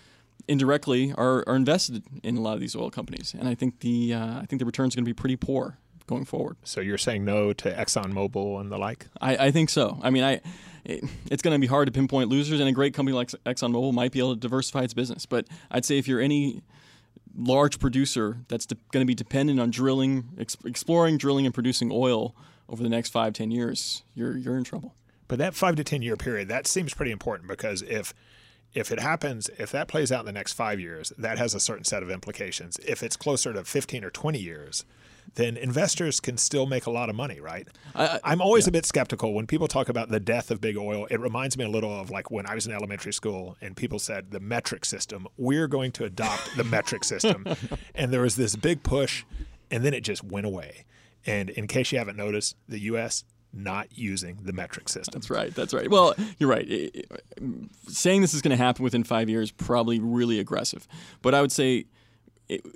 indirectly 0.47 1.13
are, 1.17 1.43
are 1.47 1.55
invested 1.55 2.03
in 2.23 2.37
a 2.37 2.41
lot 2.41 2.53
of 2.53 2.59
these 2.59 2.75
oil 2.75 2.89
companies, 2.89 3.35
and 3.37 3.47
I 3.47 3.55
think 3.55 3.79
the 3.81 4.13
uh, 4.13 4.39
I 4.39 4.45
think 4.45 4.59
the 4.59 4.65
returns 4.65 4.95
going 4.95 5.05
to 5.05 5.09
be 5.09 5.13
pretty 5.13 5.35
poor 5.35 5.77
going 6.07 6.25
forward. 6.25 6.57
So 6.63 6.79
you're 6.81 6.97
saying 6.97 7.25
no 7.25 7.53
to 7.53 7.71
ExxonMobil 7.71 8.61
and 8.61 8.71
the 8.71 8.77
like? 8.77 9.07
I, 9.19 9.47
I 9.47 9.51
think 9.51 9.69
so. 9.69 9.99
I 10.01 10.09
mean, 10.09 10.23
I 10.23 10.41
it, 10.85 11.03
it's 11.29 11.41
going 11.41 11.53
to 11.53 11.59
be 11.59 11.67
hard 11.67 11.87
to 11.87 11.91
pinpoint 11.91 12.29
losers, 12.29 12.59
and 12.59 12.67
a 12.67 12.71
great 12.71 12.93
company 12.93 13.15
like 13.15 13.29
ExxonMobil 13.45 13.93
might 13.93 14.11
be 14.11 14.19
able 14.19 14.33
to 14.33 14.39
diversify 14.39 14.83
its 14.83 14.93
business. 14.93 15.25
But 15.25 15.47
I'd 15.69 15.85
say 15.85 15.97
if 15.97 16.07
you're 16.07 16.21
any 16.21 16.63
large 17.35 17.79
producer 17.79 18.37
that's 18.47 18.65
de- 18.65 18.77
going 18.91 19.03
to 19.03 19.07
be 19.07 19.13
dependent 19.13 19.59
on 19.59 19.69
drilling, 19.69 20.29
ex- 20.39 20.57
exploring, 20.65 21.17
drilling, 21.17 21.45
and 21.45 21.53
producing 21.53 21.91
oil 21.91 22.35
over 22.69 22.81
the 22.81 22.89
next 22.89 23.09
five, 23.09 23.33
ten 23.33 23.51
years, 23.51 24.03
you're 24.15 24.37
you're 24.37 24.57
in 24.57 24.63
trouble. 24.63 24.95
But 25.27 25.39
that 25.39 25.53
five 25.55 25.75
to 25.75 25.83
ten 25.83 26.01
year 26.01 26.15
period 26.15 26.47
that 26.47 26.67
seems 26.67 26.93
pretty 26.93 27.11
important 27.11 27.49
because 27.49 27.81
if 27.81 28.13
if 28.73 28.91
it 28.91 28.99
happens, 28.99 29.49
if 29.57 29.71
that 29.71 29.87
plays 29.87 30.11
out 30.11 30.21
in 30.21 30.25
the 30.25 30.31
next 30.31 30.53
five 30.53 30.79
years, 30.79 31.11
that 31.17 31.37
has 31.37 31.53
a 31.53 31.59
certain 31.59 31.83
set 31.83 32.03
of 32.03 32.11
implications. 32.11 32.77
If 32.85 33.01
it's 33.03 33.15
closer 33.17 33.53
to 33.53 33.63
15 33.63 34.03
or 34.03 34.09
20 34.09 34.39
years, 34.39 34.85
then 35.35 35.57
investors 35.57 36.19
can 36.19 36.37
still 36.37 36.65
make 36.65 36.85
a 36.85 36.91
lot 36.91 37.09
of 37.09 37.15
money, 37.15 37.39
right? 37.39 37.67
I- 37.93 38.19
I'm 38.23 38.41
always 38.41 38.65
a 38.67 38.71
bit 38.71 38.85
skeptical 38.85 39.33
when 39.33 39.45
people 39.45 39.67
talk 39.67 39.89
about 39.89 40.09
the 40.09 40.19
death 40.19 40.51
of 40.51 40.61
big 40.61 40.77
oil. 40.77 41.05
It 41.09 41.19
reminds 41.19 41.57
me 41.57 41.65
a 41.65 41.69
little 41.69 41.91
of 41.99 42.09
like 42.09 42.31
when 42.31 42.45
I 42.45 42.55
was 42.55 42.65
in 42.65 42.71
elementary 42.73 43.11
school 43.13 43.57
and 43.61 43.75
people 43.75 43.99
said 43.99 44.31
the 44.31 44.39
metric 44.39 44.85
system. 44.85 45.27
We're 45.37 45.67
going 45.67 45.91
to 45.93 46.05
adopt 46.05 46.55
the 46.55 46.63
metric 46.63 47.03
system, 47.03 47.45
and 47.95 48.11
there 48.13 48.21
was 48.21 48.35
this 48.35 48.55
big 48.55 48.83
push, 48.83 49.25
and 49.69 49.83
then 49.83 49.93
it 49.93 50.01
just 50.01 50.23
went 50.23 50.45
away. 50.45 50.85
And 51.25 51.49
in 51.49 51.67
case 51.67 51.91
you 51.91 51.97
haven't 51.97 52.15
noticed, 52.15 52.55
the 52.69 52.79
U.S. 52.83 53.25
not 53.53 53.97
using 53.97 54.37
the 54.43 54.53
metric 54.53 54.89
system. 54.89 55.13
That's 55.13 55.29
right. 55.29 55.53
That's 55.53 55.73
right. 55.73 55.89
Well, 55.89 56.13
you're 56.37 56.49
right. 56.49 56.67
Saying 57.87 58.21
this 58.21 58.33
is 58.33 58.41
going 58.41 58.57
to 58.57 58.63
happen 58.63 58.83
within 58.83 59.03
five 59.03 59.29
years 59.29 59.51
probably 59.51 59.99
really 59.99 60.39
aggressive. 60.39 60.87
But 61.21 61.33
I 61.33 61.41
would 61.41 61.51
say, 61.51 61.85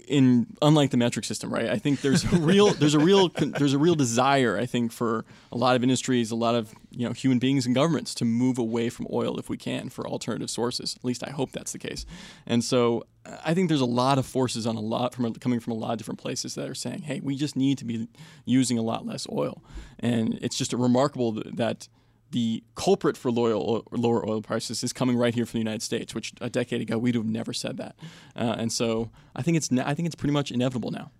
in 0.07 0.47
unlike 0.61 0.91
the 0.91 0.97
metric 0.97 1.23
system, 1.23 1.53
right? 1.53 1.69
I 1.69 1.77
think 1.77 2.01
there's 2.01 2.25
a 2.25 2.35
real 2.37 2.73
there's 2.73 2.93
a 2.93 2.99
real 2.99 3.29
there's 3.29 3.73
a 3.73 3.77
real 3.77 3.95
desire 3.95 4.57
I 4.57 4.65
think 4.65 4.91
for 4.91 5.23
a 5.51 5.57
lot 5.57 5.75
of 5.75 5.83
industries, 5.83 6.31
a 6.31 6.35
lot 6.35 6.55
of 6.55 6.73
you 6.89 7.07
know 7.07 7.13
human 7.13 7.39
beings 7.39 7.65
and 7.65 7.73
governments 7.73 8.13
to 8.15 8.25
move 8.25 8.57
away 8.57 8.89
from 8.89 9.07
oil 9.11 9.39
if 9.39 9.49
we 9.49 9.57
can 9.57 9.89
for 9.89 10.07
alternative 10.07 10.49
sources. 10.49 10.95
At 10.97 11.05
least 11.05 11.23
I 11.25 11.31
hope 11.31 11.51
that's 11.51 11.71
the 11.71 11.79
case. 11.79 12.05
And 12.45 12.63
so 12.63 13.05
I 13.25 13.53
think 13.53 13.69
there's 13.69 13.81
a 13.81 13.85
lot 13.85 14.17
of 14.17 14.25
forces 14.25 14.65
on 14.65 14.75
a 14.75 14.81
lot 14.81 15.13
from 15.13 15.33
coming 15.35 15.59
from 15.59 15.73
a 15.73 15.75
lot 15.75 15.91
of 15.91 15.97
different 15.97 16.19
places 16.19 16.55
that 16.55 16.67
are 16.67 16.75
saying, 16.75 17.03
hey, 17.03 17.19
we 17.21 17.35
just 17.35 17.55
need 17.55 17.77
to 17.77 17.85
be 17.85 18.07
using 18.45 18.77
a 18.77 18.81
lot 18.81 19.05
less 19.05 19.27
oil. 19.31 19.61
And 19.99 20.39
it's 20.41 20.57
just 20.57 20.73
remarkable 20.73 21.31
that 21.53 21.87
the 22.31 22.63
culprit 22.75 23.17
for 23.17 23.29
lower 23.29 24.27
oil 24.27 24.41
prices 24.41 24.83
is 24.83 24.93
coming 24.93 25.17
right 25.17 25.35
here 25.35 25.45
from 25.45 25.59
the 25.59 25.63
United 25.63 25.81
States, 25.81 26.15
which 26.15 26.33
a 26.41 26.49
decade 26.49 26.81
ago 26.81 26.97
we'd 26.97 27.15
have 27.15 27.25
never 27.25 27.53
said 27.53 27.77
that. 27.77 27.95
Uh, 28.35 28.55
and 28.57 28.71
so 28.71 29.11
I 29.35 29.41
think 29.41 29.57
it's 29.57 29.69
I 29.71 29.93
think 29.93 30.07
it's 30.07 30.15
pretty 30.15 30.33
much 30.33 30.51
inevitable 30.51 30.91
now. 30.91 31.11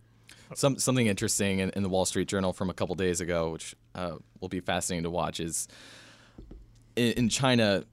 Some 0.55 0.79
something 0.79 1.07
interesting 1.07 1.59
in, 1.59 1.69
in 1.71 1.83
the 1.83 1.89
Wall 1.89 2.05
Street 2.05 2.27
Journal 2.27 2.51
from 2.53 2.69
a 2.69 2.73
couple 2.73 2.95
days 2.95 3.21
ago, 3.21 3.51
which 3.51 3.75
uh, 3.93 4.15
will 4.39 4.49
be 4.49 4.59
fascinating 4.59 5.03
to 5.03 5.09
watch, 5.09 5.39
is 5.39 5.67
in, 6.95 7.13
in 7.13 7.29
China, 7.29 7.83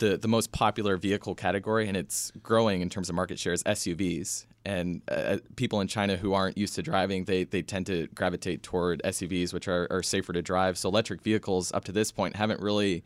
the 0.00 0.16
the 0.16 0.28
most 0.28 0.50
popular 0.50 0.96
vehicle 0.96 1.34
category, 1.34 1.86
and 1.86 1.96
it's 1.96 2.32
growing 2.42 2.80
in 2.80 2.90
terms 2.90 3.08
of 3.08 3.14
market 3.14 3.38
share, 3.38 3.52
is 3.52 3.62
SUVs. 3.62 4.46
And 4.64 5.00
uh, 5.08 5.38
people 5.56 5.80
in 5.80 5.86
China 5.86 6.16
who 6.16 6.34
aren't 6.34 6.58
used 6.58 6.74
to 6.74 6.82
driving, 6.82 7.24
they, 7.24 7.44
they 7.44 7.62
tend 7.62 7.86
to 7.86 8.08
gravitate 8.08 8.62
toward 8.62 9.00
SUVs, 9.04 9.54
which 9.54 9.68
are, 9.68 9.86
are 9.90 10.02
safer 10.02 10.34
to 10.34 10.42
drive. 10.42 10.76
So 10.76 10.90
electric 10.90 11.22
vehicles, 11.22 11.72
up 11.72 11.84
to 11.84 11.92
this 11.92 12.12
point, 12.12 12.36
haven't 12.36 12.60
really 12.60 13.02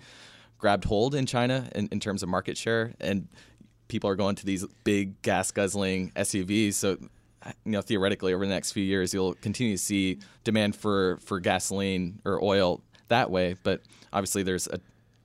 grabbed 0.59 0.85
hold 0.85 1.15
in 1.15 1.27
China 1.27 1.69
in, 1.75 1.89
in 1.93 2.01
terms 2.01 2.25
of 2.25 2.29
market 2.29 2.57
share. 2.57 2.95
And 3.01 3.29
people 3.87 4.11
are 4.11 4.17
going 4.17 4.35
to 4.37 4.47
these 4.47 4.65
big 4.83 5.21
gas 5.23 5.53
guzzling 5.53 6.11
SUVs. 6.17 6.75
So 6.75 6.97
you 7.65 7.73
know 7.73 7.83
theoretically 7.83 8.33
over 8.33 8.47
the 8.47 8.53
next 8.53 8.73
few 8.73 8.83
years 8.83 9.13
you'll 9.13 9.35
continue 9.35 9.77
to 9.77 9.83
see 9.83 10.19
demand 10.45 10.75
for 10.75 11.19
for 11.19 11.41
gasoline 11.41 12.19
or 12.25 12.43
oil 12.43 12.81
that 13.09 13.31
way 13.31 13.55
but 13.63 13.83
obviously 14.15 14.43
there's 14.43 14.67
a, 14.69 14.81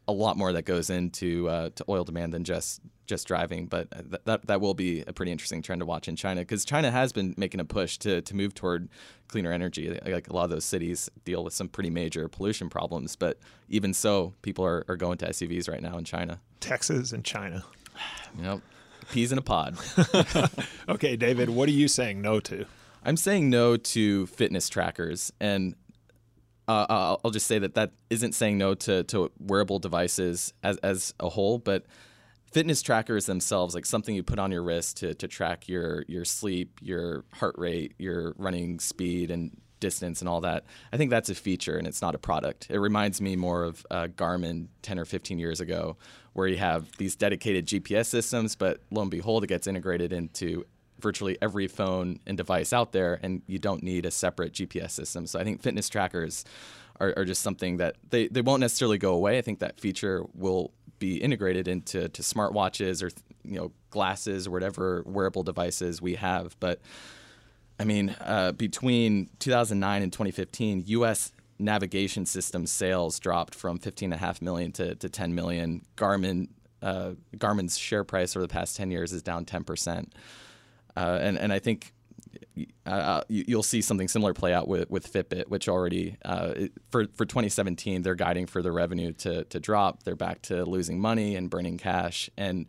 a 0.09 0.11
lot 0.11 0.37
more 0.37 0.51
that 0.53 0.63
goes 0.63 0.89
into 0.89 1.47
uh, 1.47 1.69
to 1.75 1.85
oil 1.87 2.03
demand 2.03 2.33
than 2.33 2.43
just 2.43 2.81
just 3.05 3.27
driving 3.27 3.65
but 3.65 3.89
th- 3.91 4.21
that 4.25 4.45
that 4.47 4.61
will 4.61 4.73
be 4.73 5.03
a 5.07 5.13
pretty 5.13 5.31
interesting 5.31 5.61
trend 5.61 5.79
to 5.79 5.85
watch 5.85 6.07
in 6.07 6.15
China 6.15 6.41
because 6.41 6.65
China 6.65 6.91
has 6.91 7.11
been 7.11 7.33
making 7.37 7.59
a 7.59 7.65
push 7.65 7.97
to 7.99 8.21
to 8.21 8.35
move 8.35 8.53
toward 8.53 8.89
cleaner 9.27 9.51
energy 9.51 9.99
like 10.05 10.27
a 10.27 10.33
lot 10.33 10.43
of 10.43 10.49
those 10.49 10.65
cities 10.65 11.09
deal 11.25 11.43
with 11.43 11.53
some 11.53 11.67
pretty 11.67 11.89
major 11.89 12.27
pollution 12.27 12.69
problems 12.69 13.15
but 13.15 13.37
even 13.69 13.93
so 13.93 14.33
people 14.41 14.65
are, 14.65 14.83
are 14.87 14.97
going 14.97 15.17
to 15.17 15.27
SUVs 15.27 15.69
right 15.69 15.81
now 15.81 15.97
in 15.97 16.03
China 16.03 16.39
Texas 16.59 17.11
and 17.11 17.23
China. 17.23 17.63
know 18.35 18.61
peas 19.11 19.31
in 19.31 19.37
a 19.37 19.41
pod 19.41 19.77
Okay, 20.89 21.15
David, 21.15 21.49
what 21.49 21.69
are 21.69 21.73
you 21.73 21.87
saying 21.87 22.21
no 22.21 22.39
to? 22.41 22.65
I'm 23.03 23.17
saying 23.17 23.49
no 23.49 23.77
to 23.77 24.25
fitness 24.27 24.69
trackers, 24.69 25.31
and 25.39 25.75
uh, 26.69 26.85
I'll 26.89 27.21
I'll 27.25 27.31
just 27.31 27.47
say 27.47 27.59
that 27.59 27.73
that 27.73 27.91
isn't 28.09 28.33
saying 28.33 28.57
no 28.57 28.75
to, 28.75 29.03
to 29.05 29.31
wearable 29.39 29.79
devices 29.79 30.53
as, 30.63 30.77
as 30.77 31.13
a 31.19 31.29
whole, 31.29 31.57
but 31.57 31.85
fitness 32.51 32.81
trackers 32.81 33.25
themselves, 33.25 33.73
like 33.73 33.85
something 33.85 34.15
you 34.15 34.23
put 34.23 34.39
on 34.39 34.51
your 34.51 34.61
wrist 34.61 34.97
to, 34.97 35.13
to 35.15 35.27
track 35.27 35.67
your 35.67 36.05
your 36.07 36.25
sleep, 36.25 36.79
your 36.81 37.25
heart 37.33 37.55
rate, 37.57 37.93
your 37.97 38.33
running 38.37 38.79
speed, 38.79 39.31
and 39.31 39.57
distance, 39.79 40.21
and 40.21 40.29
all 40.29 40.41
that. 40.41 40.65
I 40.93 40.97
think 40.97 41.09
that's 41.09 41.29
a 41.29 41.35
feature, 41.35 41.77
and 41.77 41.87
it's 41.87 42.01
not 42.01 42.13
a 42.13 42.19
product. 42.19 42.67
It 42.69 42.77
reminds 42.77 43.19
me 43.19 43.35
more 43.35 43.63
of 43.63 43.85
uh, 43.89 44.07
Garmin 44.07 44.67
10 44.83 44.99
or 44.99 45.05
15 45.05 45.39
years 45.39 45.59
ago, 45.61 45.97
where 46.33 46.47
you 46.47 46.57
have 46.57 46.91
these 46.97 47.15
dedicated 47.15 47.65
GPS 47.65 48.05
systems, 48.05 48.55
but 48.55 48.81
lo 48.91 49.01
and 49.01 49.09
behold, 49.09 49.43
it 49.43 49.47
gets 49.47 49.65
integrated 49.65 50.13
into 50.13 50.65
virtually 51.01 51.37
every 51.41 51.67
phone 51.67 52.19
and 52.25 52.37
device 52.37 52.73
out 52.73 52.91
there, 52.91 53.19
and 53.21 53.41
you 53.47 53.59
don't 53.59 53.83
need 53.83 54.05
a 54.05 54.11
separate 54.11 54.53
GPS 54.53 54.91
system. 54.91 55.25
So 55.25 55.39
I 55.39 55.43
think 55.43 55.61
fitness 55.61 55.89
trackers 55.89 56.45
are, 56.99 57.13
are 57.17 57.25
just 57.25 57.41
something 57.41 57.77
that 57.77 57.95
they, 58.09 58.27
they 58.27 58.41
won't 58.41 58.61
necessarily 58.61 58.97
go 58.97 59.13
away. 59.13 59.37
I 59.37 59.41
think 59.41 59.59
that 59.59 59.79
feature 59.79 60.25
will 60.33 60.71
be 60.99 61.17
integrated 61.17 61.67
into 61.67 62.09
to 62.09 62.21
smartwatches 62.21 63.01
or 63.01 63.09
you 63.43 63.57
know 63.57 63.71
glasses 63.89 64.47
or 64.47 64.51
whatever 64.51 65.03
wearable 65.05 65.43
devices 65.43 66.01
we 66.01 66.15
have. 66.15 66.55
But 66.59 66.81
I 67.79 67.85
mean, 67.85 68.15
uh, 68.21 68.51
between 68.51 69.29
2009 69.39 70.03
and 70.03 70.11
2015, 70.11 70.83
U.S. 70.87 71.31
navigation 71.57 72.25
system 72.25 72.67
sales 72.67 73.19
dropped 73.19 73.55
from 73.55 73.79
15.5 73.79 74.41
million 74.41 74.71
to, 74.73 74.95
to 74.95 75.09
10 75.09 75.33
million. 75.33 75.85
Garmin 75.95 76.49
uh, 76.81 77.11
Garmin's 77.37 77.77
share 77.77 78.03
price 78.03 78.35
over 78.35 78.45
the 78.45 78.51
past 78.51 78.77
10 78.77 78.91
years 78.91 79.13
is 79.13 79.23
down 79.23 79.45
10 79.45 79.63
percent. 79.63 80.13
Uh, 80.95 81.19
and 81.21 81.37
and 81.37 81.53
I 81.53 81.59
think 81.59 81.93
uh, 82.85 83.21
you, 83.27 83.43
you'll 83.47 83.63
see 83.63 83.81
something 83.81 84.07
similar 84.07 84.33
play 84.33 84.53
out 84.53 84.67
with, 84.67 84.89
with 84.89 85.11
Fitbit, 85.11 85.47
which 85.47 85.69
already 85.69 86.17
uh, 86.25 86.53
for 86.89 87.05
for 87.13 87.25
2017 87.25 88.01
they're 88.01 88.15
guiding 88.15 88.45
for 88.45 88.61
the 88.61 88.71
revenue 88.71 89.13
to 89.13 89.43
to 89.45 89.59
drop. 89.59 90.03
They're 90.03 90.15
back 90.15 90.41
to 90.43 90.65
losing 90.65 90.99
money 90.99 91.35
and 91.35 91.49
burning 91.49 91.77
cash. 91.77 92.29
And 92.37 92.65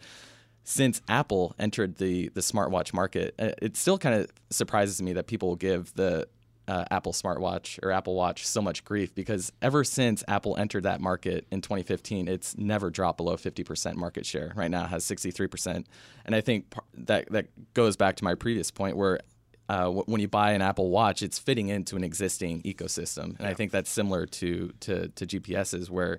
since 0.65 1.01
Apple 1.09 1.55
entered 1.59 1.97
the 1.97 2.29
the 2.29 2.41
smartwatch 2.41 2.93
market, 2.93 3.35
uh, 3.39 3.51
it 3.61 3.77
still 3.77 3.99
kind 3.99 4.15
of 4.15 4.31
surprises 4.51 5.01
me 5.03 5.13
that 5.15 5.27
people 5.27 5.49
will 5.49 5.57
give 5.57 5.95
the 5.95 6.29
uh, 6.71 6.85
Apple 6.93 7.13
smartwatch 7.13 7.81
or 7.83 7.91
Apple 7.91 8.15
Watch 8.15 8.47
so 8.47 8.63
much 8.63 8.85
grief 8.85 9.13
because 9.13 9.53
ever 9.61 9.83
since 9.83 10.23
Apple 10.29 10.57
entered 10.57 10.85
that 10.85 11.01
market 11.01 11.45
in 11.51 11.61
2015, 11.61 12.29
it's 12.29 12.57
never 12.57 12.91
dropped 12.91 13.17
below 13.17 13.37
50% 13.37 13.97
market 13.97 14.25
share. 14.25 14.53
Right 14.55 14.71
now, 14.71 14.85
it 14.85 14.89
has 14.89 15.05
63%, 15.05 15.85
and 16.25 16.35
I 16.35 16.41
think 16.41 16.73
that 16.95 17.29
that 17.33 17.47
goes 17.75 17.97
back 17.97 18.17
to 18.17 18.25
my 18.25 18.35
previous 18.35 18.71
point 18.71 18.97
where. 18.97 19.21
Uh, 19.69 19.89
when 19.89 20.21
you 20.21 20.27
buy 20.27 20.51
an 20.51 20.63
Apple 20.63 20.91
Watch, 20.91 21.23
it's 21.23 21.39
fitting 21.39 21.69
into 21.69 21.95
an 21.95 22.03
existing 22.03 22.61
ecosystem, 22.63 23.39
and 23.39 23.47
I 23.47 23.55
think 23.55 23.71
that's 23.71 23.89
similar 23.89 24.27
to 24.27 24.73
to, 24.81 25.07
to 25.11 25.25
GPSs, 25.25 25.89
where 25.89 26.19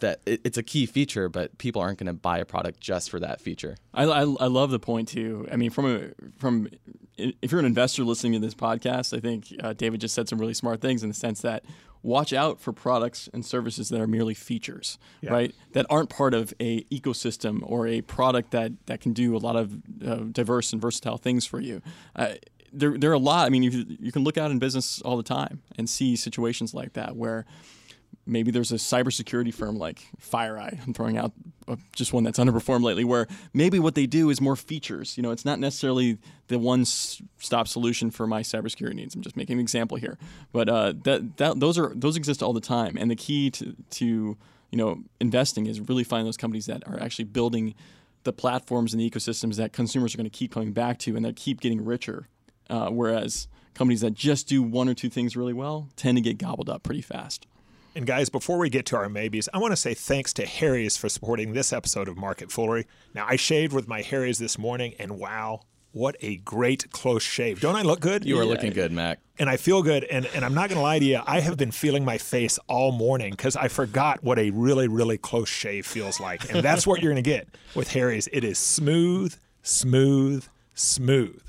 that 0.00 0.20
it's 0.26 0.58
a 0.58 0.62
key 0.62 0.86
feature, 0.86 1.28
but 1.28 1.56
people 1.58 1.80
aren't 1.80 1.98
going 1.98 2.06
to 2.06 2.12
buy 2.12 2.38
a 2.38 2.44
product 2.44 2.80
just 2.80 3.10
for 3.10 3.20
that 3.20 3.40
feature. 3.40 3.76
I, 3.92 4.04
I, 4.04 4.20
I 4.20 4.46
love 4.46 4.70
the 4.70 4.78
point 4.78 5.08
too. 5.08 5.46
I 5.50 5.56
mean, 5.56 5.70
from 5.70 5.86
a 5.86 6.10
from 6.38 6.68
if 7.16 7.52
you're 7.52 7.60
an 7.60 7.66
investor 7.66 8.04
listening 8.04 8.32
to 8.32 8.38
this 8.40 8.54
podcast, 8.54 9.16
I 9.16 9.20
think 9.20 9.54
uh, 9.62 9.72
David 9.72 10.00
just 10.00 10.14
said 10.14 10.28
some 10.28 10.38
really 10.38 10.54
smart 10.54 10.80
things 10.80 11.02
in 11.02 11.08
the 11.08 11.14
sense 11.14 11.40
that 11.42 11.64
watch 12.02 12.32
out 12.32 12.60
for 12.60 12.72
products 12.72 13.30
and 13.32 13.44
services 13.46 13.88
that 13.88 14.00
are 14.00 14.06
merely 14.06 14.34
features, 14.34 14.98
right? 15.32 15.54
That 15.72 15.86
aren't 15.88 16.10
part 16.10 16.34
of 16.34 16.52
a 16.60 16.82
ecosystem 16.84 17.60
or 17.62 17.86
a 17.86 18.02
product 18.02 18.50
that 18.50 18.72
that 18.86 19.00
can 19.00 19.12
do 19.12 19.36
a 19.36 19.38
lot 19.38 19.56
of 19.56 19.74
uh, 20.06 20.16
diverse 20.30 20.72
and 20.72 20.82
versatile 20.82 21.16
things 21.16 21.46
for 21.46 21.60
you. 21.60 21.80
Uh, 22.14 22.34
there, 22.72 22.98
there 22.98 23.10
are 23.10 23.14
a 23.14 23.18
lot. 23.18 23.46
I 23.46 23.50
mean, 23.50 23.62
you, 23.62 23.84
you 24.00 24.12
can 24.12 24.24
look 24.24 24.36
out 24.36 24.50
in 24.50 24.58
business 24.58 25.00
all 25.02 25.16
the 25.16 25.22
time 25.22 25.62
and 25.78 25.88
see 25.88 26.16
situations 26.16 26.74
like 26.74 26.94
that 26.94 27.16
where 27.16 27.46
maybe 28.26 28.50
there's 28.50 28.72
a 28.72 28.76
cybersecurity 28.76 29.52
firm 29.52 29.76
like 29.76 30.06
FireEye. 30.20 30.86
I'm 30.86 30.94
throwing 30.94 31.16
out 31.16 31.32
uh, 31.66 31.76
just 31.94 32.12
one 32.12 32.24
that's 32.24 32.38
underperformed 32.38 32.82
lately, 32.82 33.04
where 33.04 33.26
maybe 33.52 33.78
what 33.78 33.94
they 33.94 34.06
do 34.06 34.30
is 34.30 34.40
more 34.40 34.56
features. 34.56 35.16
You 35.16 35.22
know, 35.22 35.30
it's 35.30 35.44
not 35.44 35.58
necessarily 35.58 36.18
the 36.48 36.58
one-stop 36.58 37.68
solution 37.68 38.10
for 38.10 38.26
my 38.26 38.42
cybersecurity 38.42 38.94
needs. 38.94 39.14
I'm 39.14 39.22
just 39.22 39.36
making 39.36 39.54
an 39.54 39.60
example 39.60 39.96
here, 39.96 40.18
but 40.52 40.68
uh, 40.68 40.94
that 41.04 41.36
that 41.38 41.60
those 41.60 41.78
are 41.78 41.92
those 41.94 42.16
exist 42.16 42.42
all 42.42 42.52
the 42.52 42.60
time, 42.60 42.96
and 42.98 43.10
the 43.10 43.16
key 43.16 43.50
to 43.50 43.74
to 43.90 44.04
you 44.70 44.78
know 44.78 45.02
investing 45.20 45.66
is 45.66 45.80
really 45.80 46.04
finding 46.04 46.26
those 46.26 46.36
companies 46.36 46.66
that 46.66 46.86
are 46.86 47.00
actually 47.00 47.26
building 47.26 47.74
the 48.24 48.32
platforms 48.32 48.92
and 48.94 49.00
the 49.00 49.10
ecosystems 49.10 49.56
that 49.56 49.72
consumers 49.72 50.14
are 50.14 50.16
going 50.16 50.30
to 50.30 50.30
keep 50.30 50.52
coming 50.52 50.72
back 50.72 50.98
to, 50.98 51.16
and 51.16 51.24
that 51.24 51.36
keep 51.36 51.60
getting 51.60 51.84
richer. 51.84 52.28
Uh, 52.70 52.88
whereas 52.88 53.46
companies 53.74 54.00
that 54.00 54.14
just 54.14 54.48
do 54.48 54.62
one 54.62 54.88
or 54.88 54.94
two 54.94 55.10
things 55.10 55.36
really 55.36 55.52
well 55.52 55.88
tend 55.96 56.16
to 56.16 56.22
get 56.22 56.38
gobbled 56.38 56.70
up 56.70 56.82
pretty 56.82 57.02
fast. 57.02 57.46
And 57.96 58.06
guys, 58.06 58.28
before 58.28 58.58
we 58.58 58.70
get 58.70 58.86
to 58.86 58.96
our 58.96 59.08
maybes, 59.08 59.48
I 59.54 59.58
want 59.58 59.70
to 59.70 59.76
say 59.76 59.94
thanks 59.94 60.32
to 60.34 60.46
Harry's 60.46 60.96
for 60.96 61.08
supporting 61.08 61.52
this 61.52 61.72
episode 61.72 62.08
of 62.08 62.16
Market 62.16 62.50
Foolery. 62.50 62.86
Now, 63.14 63.24
I 63.28 63.36
shaved 63.36 63.72
with 63.72 63.86
my 63.86 64.02
Harry's 64.02 64.38
this 64.40 64.58
morning, 64.58 64.94
and 64.98 65.16
wow, 65.20 65.60
what 65.92 66.16
a 66.20 66.38
great 66.38 66.90
close 66.90 67.22
shave. 67.22 67.60
Don't 67.60 67.76
I 67.76 67.82
look 67.82 68.00
good? 68.00 68.24
You 68.24 68.40
are 68.40 68.44
looking 68.44 68.72
good, 68.72 68.90
Mac. 68.90 69.20
and 69.38 69.48
I 69.48 69.56
feel 69.56 69.80
good. 69.80 70.02
And, 70.02 70.26
and 70.34 70.44
I'm 70.44 70.54
not 70.54 70.70
going 70.70 70.78
to 70.78 70.82
lie 70.82 70.98
to 70.98 71.04
you, 71.04 71.20
I 71.24 71.38
have 71.38 71.56
been 71.56 71.70
feeling 71.70 72.04
my 72.04 72.18
face 72.18 72.58
all 72.66 72.90
morning 72.90 73.30
because 73.30 73.54
I 73.54 73.68
forgot 73.68 74.24
what 74.24 74.40
a 74.40 74.50
really, 74.50 74.88
really 74.88 75.16
close 75.16 75.48
shave 75.48 75.86
feels 75.86 76.18
like. 76.18 76.52
And 76.52 76.64
that's 76.64 76.88
what 76.88 77.00
you're 77.00 77.12
going 77.12 77.22
to 77.22 77.30
get 77.30 77.46
with 77.76 77.92
Harry's. 77.92 78.28
It 78.32 78.42
is 78.42 78.58
smooth, 78.58 79.36
smooth, 79.62 80.46
smooth. 80.74 81.40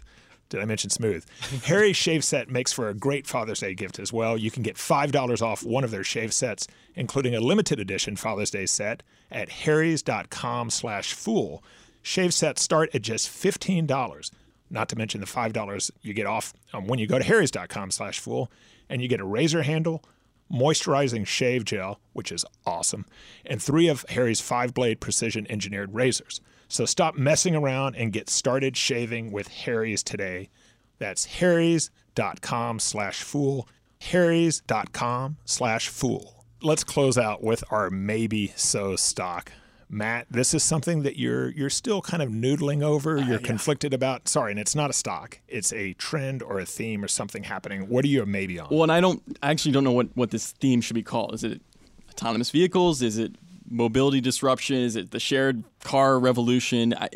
Did 0.50 0.62
I 0.62 0.66
mention 0.66 0.90
smooth? 0.90 1.26
Harry's 1.66 1.98
shave 1.98 2.24
set 2.24 2.50
makes 2.50 2.72
for 2.72 2.90
a 2.90 2.94
great 2.94 3.26
Father's 3.28 3.60
Day 3.60 3.74
gift 3.74 4.00
as 4.00 4.14
well. 4.14 4.38
You 4.38 4.52
can 4.52 4.64
get 4.64 4.76
$5 4.76 5.42
off 5.42 5.64
one 5.64 5.84
of 5.84 5.92
their 5.92 6.04
shave 6.04 6.34
sets, 6.34 6.68
including 6.94 7.36
a 7.36 7.40
limited 7.40 7.80
edition 7.80 8.16
Father's 8.16 8.52
Day 8.52 8.66
set 8.66 9.04
at 9.32 9.50
harrys.com 9.50 10.70
slash 10.70 11.14
fool. 11.14 11.64
Shave 12.02 12.34
sets 12.34 12.62
start 12.62 12.94
at 12.94 13.02
just 13.02 13.28
$15, 13.30 14.32
not 14.70 14.90
to 14.90 14.96
mention 14.96 15.22
the 15.22 15.28
$5 15.28 15.92
you 16.02 16.14
get 16.14 16.28
off 16.28 16.54
um, 16.74 16.86
when 16.86 17.00
you 17.00 17.08
go 17.08 17.18
to 17.18 17.26
harrys.com 17.26 17.90
slash 17.92 18.20
fool, 18.20 18.52
and 18.90 19.02
you 19.02 19.08
get 19.08 19.20
a 19.20 19.26
razor 19.26 19.64
handle, 19.64 20.04
moisturizing 20.52 21.26
shave 21.26 21.66
gel, 21.66 22.00
which 22.14 22.32
is 22.32 22.46
awesome, 22.66 23.06
and 23.46 23.62
three 23.62 23.88
of 23.88 24.06
Harry's 24.10 24.42
five 24.42 24.74
blade 24.74 25.00
precision 25.00 25.46
engineered 25.50 25.94
razors. 25.94 26.42
So 26.68 26.86
stop 26.86 27.16
messing 27.16 27.56
around 27.56 27.96
and 27.96 28.14
get 28.14 28.30
started 28.30 28.76
shaving 28.76 29.32
with 29.32 29.48
Harry's 29.48 30.04
today. 30.04 30.50
That's 30.98 31.26
harrys.com 31.26 32.80
slash 32.80 33.22
fool. 33.22 33.68
harrys.com 34.02 35.38
slash 35.46 35.90
fool. 35.90 36.46
Let's 36.62 36.84
close 36.84 37.18
out 37.18 37.44
with 37.44 37.64
our 37.70 37.90
maybe 37.90 38.54
so 38.56 38.96
stock. 38.96 39.52
Matt, 39.90 40.28
this 40.30 40.54
is 40.54 40.64
something 40.64 41.04
that 41.04 41.18
you're 41.18 41.50
you're 41.50 41.70
still 41.70 42.02
kind 42.02 42.24
of 42.24 42.30
noodling 42.30 42.84
over. 42.84 43.18
Uh, 43.18 43.26
you're 43.26 43.40
conflicted 43.40 43.94
about. 43.94 44.28
Sorry, 44.28 44.52
and 44.52 44.60
it's 44.60 44.76
not 44.76 44.90
a 44.90 44.94
stock. 44.94 45.40
It's 45.48 45.72
a 45.74 45.94
trend 45.94 46.42
or 46.42 46.60
a 46.60 46.66
theme 46.66 47.04
or 47.04 47.08
something 47.08 47.44
happening. 47.44 47.88
What 47.88 48.04
are 48.04 48.08
you 48.08 48.26
maybe 48.26 48.60
on? 48.60 48.68
Well, 48.72 48.84
and 48.84 48.92
I 48.92 49.00
don't 49.00 49.22
I 49.44 49.52
actually 49.52 49.72
don't 49.72 49.84
know 49.84 49.92
what, 49.92 50.08
what 50.16 50.32
this 50.32 50.52
theme 50.54 50.82
should 50.82 50.96
be 50.96 51.04
called. 51.04 51.34
Is 51.34 51.44
it 51.44 51.62
autonomous 52.10 52.50
vehicles? 52.50 53.02
Is 53.02 53.18
it 53.18 53.36
mobility 53.70 54.22
disruption? 54.22 54.78
Is 54.78 54.96
it 54.96 55.12
the 55.12 55.20
shared 55.20 55.64
car 55.84 56.20
revolution? 56.20 56.94
I, 56.94 57.10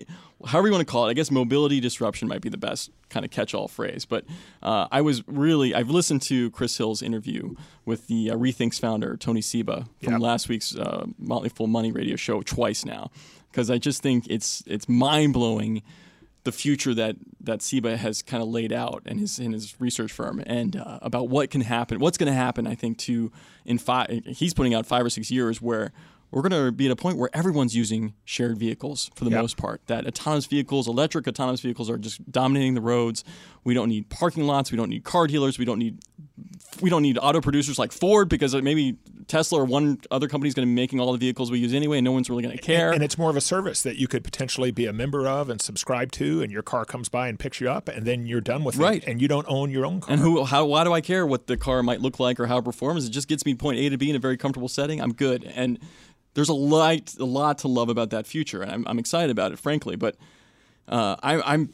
however 0.46 0.68
you 0.68 0.74
want 0.74 0.88
to 0.88 0.91
call 0.91 1.08
it. 1.08 1.12
I 1.12 1.13
guess 1.13 1.32
mobility 1.32 1.79
disruption 1.79 2.27
might 2.27 2.41
be 2.41 2.50
the 2.50 2.58
best 2.58 2.91
kind 3.10 3.25
of 3.25 3.32
catch-all 3.32 3.68
phrase. 3.68 4.06
But 4.06 4.25
uh, 4.63 4.88
I 4.91 5.01
was 5.01 5.27
really 5.27 5.74
I've 5.75 5.89
listened 5.89 6.22
to 6.24 6.50
Chris 6.51 6.77
Hill's 6.77 7.01
interview 7.01 7.56
with 7.86 8.08
the 8.08 8.32
uh, 8.32 8.36
RethinkX 8.36 8.79
founder 8.79 9.18
Tony 9.18 9.41
Seba 9.41 9.88
from 10.01 10.13
Yep. 10.13 10.22
last 10.22 10.50
week's 10.50 10.75
uh, 10.75 11.06
Motley 11.18 11.50
Fool 11.50 11.68
Money 11.68 11.91
radio 11.91 12.15
show 12.15 12.41
twice 12.41 12.86
now 12.86 13.12
because 13.51 13.70
I 13.70 13.77
just 13.77 14.01
think 14.01 14.25
it's 14.29 14.63
it's 14.68 14.88
mind 14.88 15.34
blowing 15.34 15.82
the 16.46 16.51
future 16.53 16.94
that 16.94 17.15
that 17.41 17.62
Seba 17.62 17.98
has 17.98 18.22
kind 18.22 18.41
of 18.41 18.48
laid 18.50 18.72
out 18.72 19.03
in 19.06 19.18
his 19.18 19.39
in 19.39 19.51
his 19.51 19.75
research 19.79 20.12
firm 20.12 20.41
and 20.46 20.75
uh, 20.77 21.00
about 21.01 21.27
what 21.29 21.50
can 21.50 21.62
happen, 21.62 22.00
what's 22.00 22.18
going 22.18 22.32
to 22.32 22.38
happen. 22.38 22.65
I 22.65 22.75
think 22.75 22.98
to 23.00 23.32
in 23.65 23.77
five, 23.77 24.08
he's 24.25 24.53
putting 24.53 24.74
out 24.74 24.86
five 24.86 25.06
or 25.06 25.10
six 25.10 25.29
years 25.29 25.62
where 25.62 25.91
we're 26.32 26.42
going 26.44 26.66
to 26.66 26.72
be 26.72 26.86
at 26.86 26.92
a 26.92 26.96
point 26.96 27.18
where 27.18 27.30
everyone's 27.34 27.76
using 27.76 28.14
shared 28.26 28.58
vehicles 28.58 29.10
for 29.16 29.24
the 29.26 29.32
Yep. 29.32 29.42
most 29.42 29.58
part. 29.58 29.82
That 29.88 30.06
autonomous 30.06 30.46
vehicles, 30.46 30.88
electric 30.88 31.28
autonomous 31.28 31.62
vehicles, 31.62 31.90
are 31.90 31.98
just 31.98 32.32
dominating 32.32 32.76
the 32.76 32.82
roads. 32.82 33.24
We 33.64 33.74
don't 33.74 33.90
need 33.90 34.10
parking 34.10 34.46
lots. 34.46 34.72
We 34.72 34.78
don't 34.78 34.90
need 34.90 35.04
car 35.04 35.28
dealers. 35.28 35.58
We 35.58 35.66
don't 35.66 35.80
need 35.80 35.98
we 36.82 36.90
don't 36.90 37.02
need 37.02 37.18
auto 37.22 37.42
producers 37.42 37.78
like 37.78 37.92
Ford 37.92 38.30
because 38.30 38.56
maybe 38.56 38.96
Tesla 39.28 39.60
or 39.62 39.66
one 39.66 40.00
other 40.12 40.28
company 40.28 40.48
is 40.48 40.54
going 40.54 40.66
to 40.68 40.72
be 40.72 40.76
making 40.76 41.00
all 41.00 41.12
the 41.12 41.18
vehicles 41.18 41.52
we 41.52 41.60
use 41.60 41.74
anyway, 41.74 41.98
and 41.98 42.06
no 42.06 42.12
one's 42.12 42.30
really 42.30 42.42
going 42.44 42.56
to 42.56 42.62
care. 42.62 42.92
And 42.92 43.04
it's 43.04 43.18
more 43.18 43.30
of 43.30 43.36
a 43.36 43.42
service 43.42 43.82
that 43.84 43.98
you 43.98 44.08
could 44.08 44.24
potentially 44.24 44.72
be 44.72 44.86
a 44.86 44.94
member 44.94 45.28
of 45.28 45.50
and 45.50 45.62
subscribe 45.62 46.12
to, 46.14 46.42
and 46.42 46.52
your 46.52 46.62
car 46.62 46.86
comes 46.86 47.10
by 47.10 47.28
and 47.28 47.38
picks 47.38 47.60
you 47.60 47.70
up, 47.70 47.90
and 47.90 48.06
then 48.06 48.26
you're 48.26 48.40
done 48.42 48.64
with 48.64 48.78
Right. 48.78 49.04
it, 49.04 49.10
and 49.10 49.22
you 49.22 49.28
don't 49.28 49.46
own 49.50 49.72
your 49.72 49.86
own 49.86 50.00
car. 50.02 50.14
And 50.14 50.22
who? 50.22 50.44
How? 50.46 50.66
Why 50.66 50.84
do 50.84 50.94
I 50.94 51.02
care 51.02 51.26
what 51.28 51.48
the 51.48 51.58
car 51.58 51.84
might 51.84 52.02
look 52.02 52.20
like 52.20 52.40
or 52.40 52.48
how 52.48 52.58
it 52.60 52.66
performs? 52.66 53.06
It 53.06 53.10
just 53.12 53.28
gets 53.28 53.46
me 53.46 53.54
point 53.56 53.80
A 53.80 53.90
to 53.90 53.98
B 53.98 54.10
in 54.10 54.16
a 54.16 54.20
very 54.20 54.38
comfortable 54.38 54.70
setting. 54.70 55.02
I'm 55.02 55.14
good. 55.14 55.44
And 55.44 55.80
there's 56.39 56.48
a 56.50 56.53
lot, 56.53 57.15
a 57.19 57.25
lot 57.25 57.58
to 57.60 57.67
love 57.67 57.89
about 57.89 58.12
that 58.12 58.25
future, 58.25 58.62
and 58.62 58.72
I'm, 58.72 58.84
I'm 58.88 58.98
excited 59.00 59.29
about 59.29 59.51
it, 59.51 59.60
frankly. 59.60 59.98
But 59.98 60.15
uh, 60.88 61.17
I, 61.22 61.41
I'm 61.53 61.74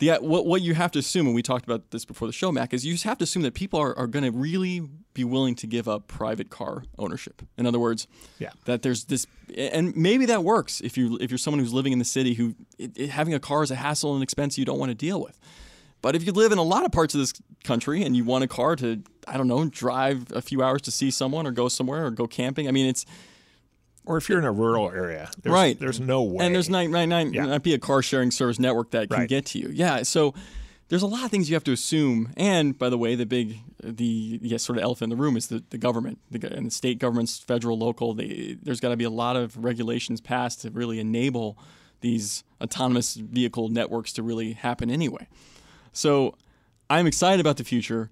the 0.00 0.18
what 0.20 0.44
what 0.44 0.60
you 0.60 0.74
have 0.74 0.90
to 0.92 0.98
assume, 0.98 1.26
and 1.26 1.34
we 1.36 1.42
talked 1.42 1.64
about 1.64 1.92
this 1.92 2.04
before 2.04 2.26
the 2.26 2.32
show, 2.32 2.50
Mac, 2.50 2.74
is 2.74 2.84
you 2.84 2.92
just 2.94 3.04
have 3.04 3.18
to 3.18 3.24
assume 3.24 3.42
that 3.42 3.54
people 3.54 3.78
are, 3.78 3.96
are 3.96 4.08
going 4.08 4.24
to 4.24 4.32
really 4.32 4.80
be 5.14 5.22
willing 5.22 5.54
to 5.54 5.66
give 5.68 5.86
up 5.88 6.08
private 6.08 6.50
car 6.50 6.82
ownership. 6.98 7.42
In 7.56 7.64
other 7.66 7.78
words, 7.78 8.08
Yeah. 8.40 8.50
that 8.64 8.82
there's 8.82 9.04
this, 9.04 9.26
and 9.56 9.94
maybe 9.96 10.26
that 10.26 10.42
works 10.42 10.80
if 10.80 10.96
you 10.98 11.18
if 11.20 11.30
you're 11.30 11.38
someone 11.38 11.60
who's 11.60 11.72
living 11.72 11.92
in 11.92 11.98
the 12.00 12.04
city 12.04 12.34
who 12.34 12.54
it, 12.78 12.90
it- 12.96 13.10
having 13.10 13.34
a 13.34 13.38
car 13.40 13.62
is 13.62 13.70
a 13.70 13.76
hassle 13.76 14.14
and 14.14 14.22
expense 14.24 14.58
you 14.58 14.64
don't 14.64 14.78
want 14.80 14.90
to 14.90 14.96
deal 14.96 15.20
with. 15.22 15.38
But 16.00 16.16
if 16.16 16.26
you 16.26 16.32
live 16.32 16.50
in 16.50 16.58
a 16.58 16.64
lot 16.64 16.84
of 16.84 16.90
parts 16.90 17.14
of 17.14 17.20
this 17.20 17.32
country 17.62 18.02
and 18.02 18.16
you 18.16 18.24
want 18.24 18.42
a 18.42 18.48
car 18.48 18.74
to, 18.74 19.04
I 19.28 19.36
don't 19.36 19.46
know, 19.46 19.64
drive 19.66 20.32
a 20.34 20.42
few 20.42 20.60
hours 20.60 20.82
to 20.82 20.90
see 20.90 21.12
someone 21.12 21.46
or 21.46 21.52
go 21.52 21.68
somewhere 21.68 22.04
or 22.06 22.10
go 22.10 22.26
camping, 22.26 22.66
I 22.66 22.72
mean, 22.72 22.86
it's 22.86 23.06
or 24.04 24.16
if 24.16 24.28
you're 24.28 24.38
in 24.38 24.44
a 24.44 24.52
rural 24.52 24.90
area, 24.90 25.30
there's, 25.42 25.52
Right. 25.52 25.78
There's 25.78 26.00
no 26.00 26.22
way. 26.22 26.44
and 26.44 26.54
there's 26.54 26.68
not 26.68 26.88
not, 26.90 27.06
not, 27.08 27.32
Yeah. 27.32 27.46
not 27.46 27.62
be 27.62 27.74
a 27.74 27.78
car 27.78 28.02
sharing 28.02 28.30
service 28.30 28.58
network 28.58 28.90
that 28.92 29.08
can 29.10 29.20
Right. 29.20 29.28
get 29.28 29.46
to 29.46 29.58
you. 29.58 29.70
Yeah, 29.72 30.02
so 30.02 30.34
there's 30.88 31.02
a 31.02 31.06
lot 31.06 31.24
of 31.24 31.30
things 31.30 31.48
you 31.48 31.54
have 31.56 31.64
to 31.64 31.72
assume. 31.72 32.32
And 32.36 32.76
by 32.76 32.88
the 32.90 32.98
way, 32.98 33.14
the 33.14 33.26
big 33.26 33.60
the 33.82 34.38
yes 34.42 34.62
sort 34.62 34.78
of 34.78 34.84
elephant 34.84 35.12
in 35.12 35.18
the 35.18 35.22
room 35.22 35.36
is 35.36 35.48
the, 35.48 35.62
the 35.70 35.78
government, 35.78 36.18
the, 36.30 36.54
and 36.54 36.66
the 36.66 36.70
state 36.70 36.98
governments, 37.00 37.38
federal, 37.38 37.76
local. 37.78 38.14
They, 38.14 38.56
there's 38.62 38.78
got 38.80 38.90
to 38.90 38.96
be 38.96 39.04
a 39.04 39.10
lot 39.10 39.34
of 39.36 39.56
regulations 39.56 40.20
passed 40.20 40.60
to 40.62 40.70
really 40.70 41.00
enable 41.00 41.58
these 42.00 42.44
autonomous 42.60 43.14
vehicle 43.14 43.68
networks 43.70 44.12
to 44.14 44.22
really 44.22 44.52
happen 44.52 44.90
anyway. 44.90 45.26
So 45.92 46.34
I'm 46.90 47.06
excited 47.06 47.40
about 47.40 47.56
the 47.56 47.64
future. 47.64 48.10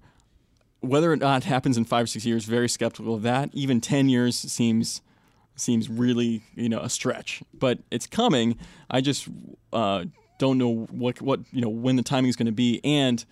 Whether 0.81 1.11
or 1.11 1.15
not 1.15 1.43
it 1.43 1.47
happens 1.47 1.77
in 1.77 1.85
five 1.85 2.05
or 2.05 2.07
six 2.07 2.25
years, 2.25 2.45
very 2.45 2.67
skeptical 2.67 3.13
of 3.13 3.21
that. 3.21 3.49
Even 3.53 3.79
ten 3.81 4.09
years 4.09 4.35
seems 4.37 5.01
seems 5.55 5.89
really 5.89 6.43
you 6.55 6.69
know 6.69 6.79
a 6.79 6.89
stretch, 6.89 7.43
but 7.53 7.79
it's 7.91 8.07
coming. 8.07 8.57
I 8.89 9.01
just 9.01 9.27
uh, 9.73 10.05
don't 10.39 10.57
know 10.57 10.87
what 10.91 11.21
what 11.21 11.39
you 11.51 11.61
know 11.61 11.69
when 11.69 11.95
the 11.95 12.03
timing 12.03 12.29
is 12.29 12.35
going 12.35 12.47
to 12.47 12.51
be 12.51 12.81
and 12.83 13.23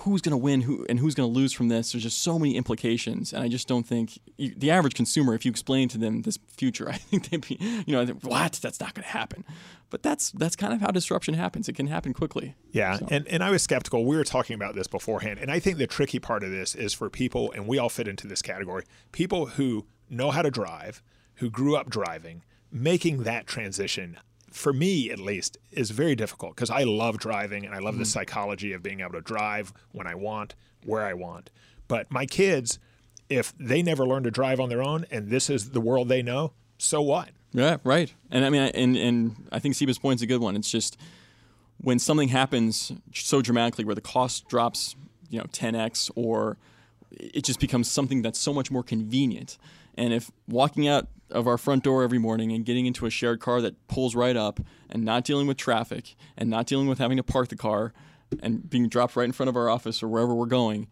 who's 0.00 0.22
going 0.22 0.30
to 0.30 0.38
win 0.38 0.62
who 0.62 0.86
and 0.88 0.98
who's 0.98 1.14
going 1.14 1.30
to 1.30 1.38
lose 1.38 1.52
from 1.52 1.68
this. 1.68 1.92
There's 1.92 2.02
just 2.02 2.22
so 2.22 2.38
many 2.38 2.56
implications, 2.56 3.32
and 3.34 3.42
I 3.42 3.48
just 3.48 3.68
don't 3.68 3.86
think 3.86 4.18
you, 4.38 4.54
the 4.56 4.70
average 4.70 4.94
consumer, 4.94 5.34
if 5.34 5.44
you 5.44 5.50
explain 5.50 5.88
to 5.90 5.98
them 5.98 6.22
this 6.22 6.38
future, 6.48 6.88
I 6.90 6.96
think 6.96 7.28
they'd 7.30 7.46
be 7.46 7.58
you 7.86 7.94
know 7.94 8.06
think, 8.06 8.24
what 8.24 8.52
that's 8.54 8.80
not 8.80 8.94
going 8.94 9.04
to 9.04 9.10
happen. 9.10 9.44
But 9.90 10.02
that's 10.02 10.30
that's 10.30 10.56
kind 10.56 10.72
of 10.72 10.80
how 10.80 10.90
disruption 10.90 11.34
happens. 11.34 11.68
It 11.68 11.74
can 11.74 11.86
happen 11.88 12.14
quickly. 12.14 12.54
Yeah, 12.70 12.96
So- 12.96 13.08
and, 13.10 13.28
and 13.28 13.44
I 13.44 13.50
was 13.50 13.62
skeptical. 13.62 14.06
We 14.06 14.16
were 14.16 14.24
talking 14.24 14.54
about 14.54 14.74
this 14.74 14.86
beforehand, 14.86 15.38
and 15.38 15.50
I 15.50 15.58
think 15.58 15.76
the 15.76 15.86
tricky 15.86 16.18
part 16.18 16.42
of 16.42 16.50
this 16.50 16.74
is 16.74 16.94
for 16.94 17.10
people, 17.10 17.52
and 17.52 17.66
we 17.66 17.76
all 17.78 17.90
fit 17.90 18.08
into 18.08 18.26
this 18.26 18.40
category 18.40 18.84
people 19.12 19.44
who 19.46 19.84
know 20.08 20.30
how 20.30 20.40
to 20.40 20.50
drive, 20.50 21.02
who 21.42 21.50
grew 21.50 21.74
up 21.74 21.90
driving, 21.90 22.40
making 22.70 23.24
that 23.24 23.48
transition, 23.48 24.16
for 24.48 24.72
me 24.72 25.10
at 25.10 25.18
least, 25.18 25.58
is 25.72 25.90
very 25.90 26.14
difficult 26.14 26.54
because 26.54 26.70
I 26.70 26.84
love 26.84 27.18
driving 27.18 27.66
and 27.66 27.74
I 27.74 27.80
love 27.80 27.98
the 27.98 28.04
mm. 28.04 28.06
psychology 28.14 28.72
of 28.72 28.80
being 28.80 29.00
able 29.00 29.14
to 29.14 29.20
drive 29.20 29.72
when 29.90 30.06
I 30.06 30.14
want, 30.14 30.54
where 30.84 31.02
I 31.02 31.14
want. 31.14 31.50
But 31.88 32.12
my 32.12 32.26
kids, 32.26 32.78
if 33.28 33.52
they 33.58 33.82
never 33.82 34.06
learn 34.06 34.22
to 34.22 34.30
drive 34.30 34.60
on 34.60 34.68
their 34.68 34.84
own 34.84 35.04
and 35.10 35.30
this 35.30 35.50
is 35.50 35.70
the 35.70 35.80
world 35.80 36.08
they 36.08 36.22
know, 36.22 36.52
so 36.78 37.02
what? 37.02 37.30
Yeah, 37.52 37.78
right. 37.82 38.14
And 38.30 38.44
I 38.44 38.50
mean, 38.50 38.62
and 38.62 38.96
and 38.96 39.48
I 39.50 39.58
think 39.58 39.74
Seba's 39.74 39.98
point's 39.98 40.22
a 40.22 40.26
good 40.26 40.40
one. 40.40 40.54
It's 40.54 40.70
just 40.70 40.96
when 41.78 41.98
something 41.98 42.28
happens 42.28 42.92
so 43.12 43.42
dramatically, 43.42 43.84
where 43.84 43.96
the 43.96 44.00
cost 44.00 44.46
drops, 44.46 44.94
you 45.28 45.38
know, 45.38 45.46
10x, 45.46 46.08
or 46.14 46.56
it 47.10 47.42
just 47.42 47.58
becomes 47.58 47.90
something 47.90 48.22
that's 48.22 48.38
so 48.38 48.54
much 48.54 48.70
more 48.70 48.84
convenient. 48.84 49.58
And 49.96 50.12
if 50.12 50.30
walking 50.48 50.88
out 50.88 51.08
of 51.30 51.46
our 51.46 51.58
front 51.58 51.82
door 51.82 52.02
every 52.02 52.18
morning 52.18 52.52
and 52.52 52.64
getting 52.64 52.86
into 52.86 53.06
a 53.06 53.10
shared 53.10 53.40
car 53.40 53.60
that 53.60 53.88
pulls 53.88 54.14
right 54.14 54.36
up, 54.36 54.60
and 54.90 55.04
not 55.04 55.24
dealing 55.24 55.46
with 55.46 55.56
traffic, 55.56 56.14
and 56.36 56.50
not 56.50 56.66
dealing 56.66 56.86
with 56.86 56.98
having 56.98 57.16
to 57.16 57.22
park 57.22 57.48
the 57.48 57.56
car, 57.56 57.92
and 58.42 58.68
being 58.68 58.88
dropped 58.88 59.16
right 59.16 59.24
in 59.24 59.32
front 59.32 59.48
of 59.48 59.56
our 59.56 59.68
office 59.68 60.02
or 60.02 60.08
wherever 60.08 60.34
we're 60.34 60.46
going, 60.46 60.88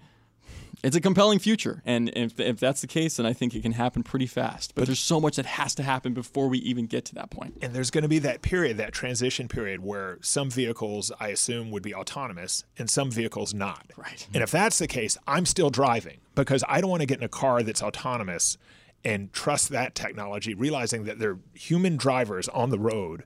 it's 0.83 0.97
a 0.97 1.01
compelling 1.01 1.39
future, 1.39 1.83
and 1.85 2.09
if, 2.17 2.41
if 2.41 2.59
that's 2.59 2.81
the 2.81 2.87
case, 2.87 3.19
then 3.19 3.27
I 3.27 3.35
think 3.35 3.55
it 3.55 3.61
can 3.61 3.73
happen 3.73 4.03
pretty 4.03 4.27
fast. 4.27 4.75
But 4.75 4.87
there's 4.87 5.01
so 5.01 5.21
much 5.21 5.37
that 5.37 5.45
has 5.45 5.75
to 5.75 5.83
happen 5.83 6.15
before 6.15 6.49
we 6.49 6.59
even 6.61 6.87
get 6.87 7.05
to 7.07 7.15
that 7.17 7.31
point. 7.31 7.59
And 7.61 7.75
there's 7.75 7.91
going 7.91 8.03
to 8.03 8.09
be 8.09 8.19
that 8.21 8.41
period, 8.41 8.79
that 8.79 8.93
transition 8.93 9.47
period 9.47 9.83
where 9.83 10.17
some 10.23 10.51
vehicles, 10.51 11.13
I 11.21 11.29
assume, 11.29 11.71
would 11.71 11.83
be 11.83 11.95
autonomous 11.95 12.65
and 12.79 12.89
some 12.89 13.11
vehicles 13.11 13.53
not. 13.53 13.91
Right. 13.97 14.27
And 14.33 14.43
if 14.43 14.51
that's 14.51 14.79
the 14.79 14.87
case, 14.87 15.19
I'm 15.27 15.45
still 15.45 15.69
driving 15.69 16.21
because 16.35 16.65
I 16.67 16.81
don't 16.81 16.89
want 16.89 17.01
to 17.03 17.07
get 17.07 17.19
in 17.19 17.25
a 17.25 17.29
car 17.29 17.63
that's 17.63 17.83
autonomous 17.83 18.57
and 19.05 19.33
trust 19.33 19.71
that 19.71 19.95
technology, 19.95 20.55
realizing 20.55 21.05
that 21.05 21.19
they're 21.19 21.39
human 21.55 21.97
drivers 21.97 22.49
on 22.49 22.71
the 22.71 22.79
road. 22.79 23.25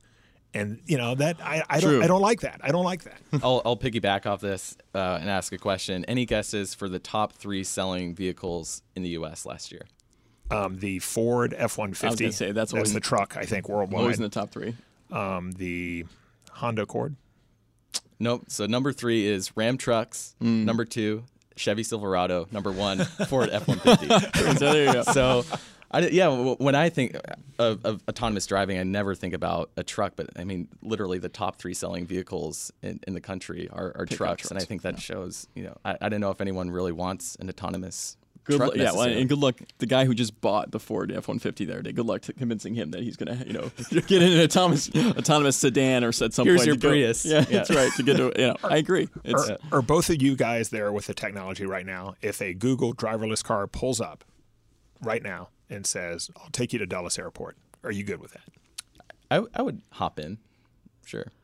And 0.56 0.80
you 0.86 0.96
know 0.96 1.16
that 1.16 1.38
I, 1.42 1.64
I 1.68 1.80
don't 1.80 1.90
True. 1.90 2.02
I 2.02 2.06
don't 2.06 2.20
like 2.20 2.42
that. 2.42 2.60
I 2.62 2.70
don't 2.70 2.84
like 2.84 3.02
that. 3.04 3.18
I'll, 3.42 3.60
I'll 3.64 3.76
piggyback 3.76 4.24
off 4.24 4.40
this 4.40 4.76
uh, 4.94 5.18
and 5.20 5.28
ask 5.28 5.52
a 5.52 5.58
question. 5.58 6.04
Any 6.04 6.26
guesses 6.26 6.74
for 6.74 6.88
the 6.88 7.00
top 7.00 7.32
three 7.32 7.64
selling 7.64 8.14
vehicles 8.14 8.82
in 8.94 9.02
the 9.02 9.08
U.S. 9.10 9.44
last 9.44 9.72
year? 9.72 9.82
Um, 10.52 10.78
the 10.78 11.00
Ford 11.00 11.54
F 11.58 11.76
one 11.76 11.94
I 12.02 12.10
was 12.10 12.36
say, 12.36 12.52
that's 12.52 12.72
that's 12.72 12.92
the 12.92 13.00
truck 13.00 13.36
I 13.36 13.44
think 13.44 13.68
worldwide. 13.68 14.00
Always 14.00 14.16
in 14.18 14.22
the 14.22 14.28
top 14.28 14.50
three. 14.50 14.76
um, 15.10 15.50
the 15.52 16.04
Honda 16.52 16.82
Accord. 16.82 17.16
Nope. 18.20 18.44
So 18.48 18.66
number 18.66 18.92
three 18.92 19.26
is 19.26 19.56
Ram 19.56 19.76
trucks. 19.76 20.36
Mm. 20.40 20.64
Number 20.64 20.84
two, 20.84 21.24
Chevy 21.56 21.82
Silverado. 21.82 22.46
Number 22.50 22.72
one, 22.72 22.98
Ford 23.28 23.50
F-150. 23.50 24.58
so 24.58 24.72
there 24.72 24.86
you 24.86 24.92
go. 24.92 25.02
so 25.02 25.44
I, 25.94 26.08
yeah, 26.08 26.28
when 26.28 26.74
I 26.74 26.88
think 26.88 27.16
of, 27.58 27.84
of 27.84 28.02
autonomous 28.08 28.46
driving, 28.46 28.78
I 28.78 28.82
never 28.82 29.14
think 29.14 29.32
about 29.32 29.70
a 29.76 29.84
truck, 29.84 30.14
but 30.16 30.28
I 30.36 30.42
mean, 30.42 30.66
literally 30.82 31.18
the 31.18 31.28
top 31.28 31.56
three 31.56 31.74
selling 31.74 32.04
vehicles 32.04 32.72
in, 32.82 32.98
in 33.06 33.14
the 33.14 33.20
country 33.20 33.68
are, 33.72 33.92
are 33.96 34.04
trucks, 34.04 34.50
and 34.50 34.58
I 34.58 34.64
think 34.64 34.82
that 34.82 34.98
shows. 35.00 35.46
You 35.54 35.64
know, 35.64 35.76
I, 35.84 35.96
I 36.00 36.08
don't 36.08 36.20
know 36.20 36.30
if 36.30 36.40
anyone 36.40 36.70
really 36.72 36.90
wants 36.90 37.36
an 37.36 37.48
autonomous 37.48 38.16
Good 38.44 38.60
luck, 38.60 38.72
yeah, 38.76 38.92
well, 38.92 39.02
and 39.02 39.28
good 39.28 39.38
luck. 39.38 39.56
The 39.78 39.86
guy 39.86 40.04
who 40.04 40.14
just 40.14 40.38
bought 40.40 40.70
the 40.70 40.78
Ford 40.78 41.10
F 41.10 41.28
one 41.28 41.38
fifty 41.38 41.64
there, 41.64 41.80
good 41.82 41.98
luck 42.04 42.22
to 42.22 42.32
convincing 42.34 42.74
him 42.74 42.90
that 42.90 43.02
he's 43.02 43.16
gonna, 43.16 43.42
you 43.46 43.54
know, 43.54 43.70
get 43.90 44.10
in 44.22 44.32
an 44.32 44.40
autonomous 44.40 44.90
autonomous 44.94 45.56
sedan 45.56 46.04
or 46.04 46.08
at 46.08 46.34
some 46.34 46.46
Here's 46.46 46.60
point. 46.60 46.66
your 46.66 46.76
go- 46.76 46.88
Prius. 46.90 47.24
Yeah, 47.24 47.38
Yeah. 47.38 47.44
that's 47.58 47.70
right. 47.70 47.90
To 47.96 48.02
get 48.02 48.18
to, 48.18 48.32
you 48.36 48.46
know, 48.48 48.56
I 48.62 48.76
agree. 48.76 49.08
It's, 49.24 49.48
Are, 49.48 49.58
are 49.72 49.82
both 49.82 50.10
of 50.10 50.20
you 50.20 50.36
guys 50.36 50.68
there 50.68 50.92
with 50.92 51.06
the 51.06 51.14
technology 51.14 51.64
right 51.64 51.86
now? 51.86 52.16
If 52.20 52.42
a 52.42 52.52
Google 52.52 52.94
driverless 52.94 53.42
car 53.42 53.66
pulls 53.66 54.00
up 54.00 54.24
right 55.00 55.22
now 55.22 55.48
and 55.70 55.86
says, 55.86 56.30
"I'll 56.36 56.50
take 56.50 56.74
you 56.74 56.78
to 56.80 56.86
Dulles 56.86 57.18
Airport," 57.18 57.56
are 57.82 57.92
you 57.92 58.04
good 58.04 58.20
with 58.20 58.32
that? 58.32 58.42
I, 59.30 59.42
I 59.54 59.62
would 59.62 59.80
hop 59.92 60.20
in, 60.20 60.36
sure. 61.06 61.28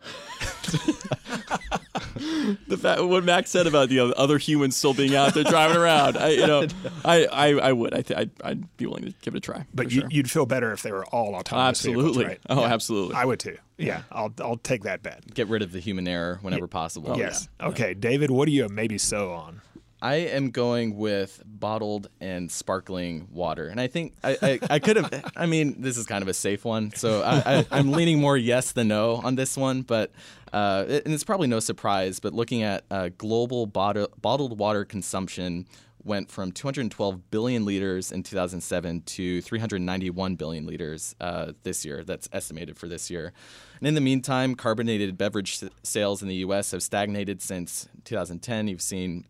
the 2.14 2.76
fact 2.76 3.02
what 3.02 3.24
Max 3.24 3.50
said 3.50 3.66
about 3.66 3.88
the 3.88 4.00
other 4.00 4.38
humans 4.38 4.76
still 4.76 4.94
being 4.94 5.14
out 5.14 5.34
there 5.34 5.44
driving 5.44 5.76
around. 5.76 6.16
I, 6.16 6.28
you 6.30 6.46
know, 6.46 6.66
I, 7.04 7.26
I, 7.26 7.48
I 7.54 7.72
would. 7.72 7.94
I 7.94 8.02
th- 8.02 8.18
I'd, 8.18 8.30
I'd 8.42 8.76
be 8.76 8.86
willing 8.86 9.04
to 9.04 9.14
give 9.22 9.34
it 9.34 9.38
a 9.38 9.40
try. 9.40 9.66
But 9.74 9.90
you, 9.92 10.00
sure. 10.02 10.10
you'd 10.10 10.30
feel 10.30 10.46
better 10.46 10.72
if 10.72 10.82
they 10.82 10.92
were 10.92 11.06
all 11.06 11.34
autonomous. 11.34 11.82
vehicles, 11.82 12.04
absolutely. 12.06 12.24
right? 12.26 12.40
Oh, 12.48 12.64
absolutely. 12.64 13.14
I 13.16 13.24
would 13.24 13.40
too. 13.40 13.56
Yeah, 13.78 14.02
I'll 14.12 14.32
I'll 14.40 14.58
take 14.58 14.82
that 14.82 15.02
bet. 15.02 15.32
Get 15.32 15.48
rid 15.48 15.62
of 15.62 15.72
the 15.72 15.80
human 15.80 16.06
error 16.06 16.38
whenever 16.42 16.64
Oh, 16.64 16.68
possible. 16.68 17.16
yes. 17.16 17.48
Okay, 17.60 17.94
David, 17.94 18.30
what 18.30 18.44
do 18.46 18.52
you 18.52 18.68
maybe 18.68 18.98
so 18.98 19.32
on? 19.32 19.62
I 20.02 20.16
am 20.16 20.50
going 20.50 20.96
with 20.96 21.42
bottled 21.44 22.08
and 22.20 22.50
sparkling 22.50 23.28
water, 23.30 23.68
and 23.68 23.80
I 23.80 23.86
think 23.86 24.14
I, 24.24 24.36
I, 24.40 24.58
I 24.70 24.78
could 24.78 24.96
have. 24.96 25.32
I 25.36 25.46
mean, 25.46 25.82
this 25.82 25.98
is 25.98 26.06
kind 26.06 26.22
of 26.22 26.28
a 26.28 26.34
safe 26.34 26.64
one, 26.64 26.92
so 26.94 27.22
I, 27.22 27.66
I'm 27.70 27.92
leaning 27.92 28.20
more 28.20 28.36
yes 28.36 28.72
than 28.72 28.88
no 28.88 29.16
on 29.16 29.34
this 29.34 29.56
one. 29.56 29.82
But 29.82 30.12
uh, 30.52 30.84
and 30.88 31.12
it's 31.12 31.24
probably 31.24 31.48
no 31.48 31.60
surprise. 31.60 32.18
But 32.18 32.32
looking 32.32 32.62
at 32.62 32.84
uh, 32.90 33.10
global 33.18 33.66
bottle, 33.66 34.08
bottled 34.20 34.58
water 34.58 34.84
consumption 34.84 35.66
went 36.02 36.30
from 36.30 36.50
212 36.50 37.30
billion 37.30 37.64
liters 37.66 38.10
in 38.10 38.22
2007 38.22 39.02
to 39.02 39.42
391 39.42 40.34
billion 40.34 40.66
liters 40.66 41.14
uh, 41.20 41.52
this 41.62 41.84
year. 41.84 42.04
That's 42.04 42.28
estimated 42.32 42.78
for 42.78 42.88
this 42.88 43.10
year. 43.10 43.32
And 43.78 43.88
in 43.88 43.94
the 43.94 44.00
meantime, 44.00 44.54
carbonated 44.54 45.18
beverage 45.18 45.60
sales 45.82 46.22
in 46.22 46.28
the 46.28 46.36
U.S. 46.36 46.70
have 46.70 46.82
stagnated 46.82 47.42
since 47.42 47.88
2010. 48.04 48.68
You've 48.68 48.82
seen 48.82 49.26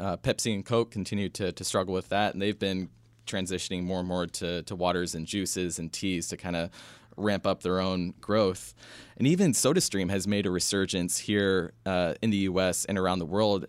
uh, 0.00 0.16
Pepsi 0.16 0.54
and 0.54 0.64
Coke 0.64 0.90
continue 0.90 1.28
to, 1.30 1.52
to 1.52 1.64
struggle 1.64 1.94
with 1.94 2.08
that, 2.08 2.32
and 2.32 2.42
they've 2.42 2.58
been 2.58 2.88
transitioning 3.26 3.82
more 3.82 4.00
and 4.00 4.08
more 4.08 4.26
to, 4.26 4.62
to 4.62 4.74
waters 4.74 5.14
and 5.14 5.26
juices 5.26 5.78
and 5.78 5.92
teas 5.92 6.28
to 6.28 6.36
kind 6.36 6.56
of 6.56 6.70
ramp 7.16 7.46
up 7.46 7.62
their 7.62 7.80
own 7.80 8.14
growth. 8.20 8.74
And 9.16 9.26
even 9.26 9.52
SodaStream 9.52 10.10
has 10.10 10.26
made 10.26 10.46
a 10.46 10.50
resurgence 10.50 11.18
here 11.18 11.72
uh, 11.84 12.14
in 12.22 12.30
the 12.30 12.38
U.S. 12.38 12.84
and 12.84 12.96
around 12.96 13.18
the 13.18 13.26
world 13.26 13.66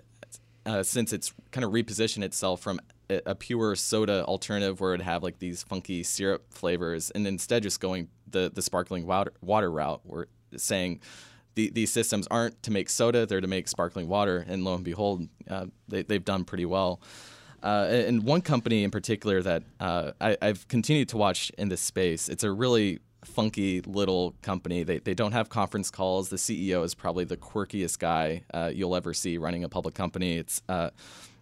uh, 0.66 0.84
since 0.84 1.14
it's 1.14 1.34
kind 1.52 1.66
of 1.66 1.72
repositioned 1.72 2.24
itself 2.24 2.62
from 2.62 2.80
a, 3.10 3.34
pure 3.34 3.76
soda 3.76 4.24
alternative 4.26 4.80
where 4.80 4.94
it'd 4.94 5.04
have 5.04 5.24
like 5.24 5.40
these 5.40 5.64
funky 5.64 6.04
syrup 6.04 6.54
flavors, 6.54 7.10
and 7.12 7.26
instead 7.26 7.64
just 7.64 7.80
going 7.80 8.08
the 8.30 8.52
the 8.54 8.62
sparkling 8.62 9.08
water, 9.08 9.34
water 9.42 9.72
route, 9.72 10.02
where 10.04 10.28
saying 10.56 11.00
the, 11.56 11.70
these 11.70 11.92
systems 11.92 12.28
aren't 12.30 12.62
to 12.64 12.72
make 12.72 12.90
soda; 12.90 13.26
they're 13.26 13.42
to 13.42 13.48
make 13.48 13.68
sparkling 13.68 14.08
water. 14.08 14.46
And 14.48 14.64
lo 14.64 14.76
and 14.76 14.84
behold, 14.84 15.28
uh, 15.50 15.68
they, 15.88 16.04
they've 16.04 16.24
done 16.24 16.46
pretty 16.46 16.66
well. 16.66 17.02
Uh, 17.62 17.88
and 17.90 18.24
one 18.24 18.42
company 18.42 18.84
in 18.84 18.92
particular 18.92 19.42
that 19.42 19.64
uh, 19.80 20.12
I, 20.22 20.38
I've 20.42 20.68
continued 20.68 21.10
to 21.10 21.18
watch 21.18 21.52
in 21.58 21.70
this 21.70 21.82
space, 21.82 22.30
it's 22.30 22.44
a 22.44 22.52
really 22.52 23.00
funky 23.26 23.82
little 23.82 24.34
company. 24.42 24.84
They, 24.84 25.00
they 25.00 25.14
don't 25.14 25.34
have 25.34 25.50
conference 25.50 25.92
calls. 25.92 26.30
The 26.30 26.38
CEO 26.38 26.84
is 26.84 26.96
probably 26.96 27.26
the 27.26 27.38
quirkiest 27.38 28.00
guy 28.00 28.44
uh, 28.54 28.72
you'll 28.74 28.96
ever 28.96 29.14
see 29.14 29.38
running 29.38 29.64
a 29.64 29.70
public 29.70 29.94
company. 29.94 30.38
It's 30.38 30.62
uh, 30.70 30.92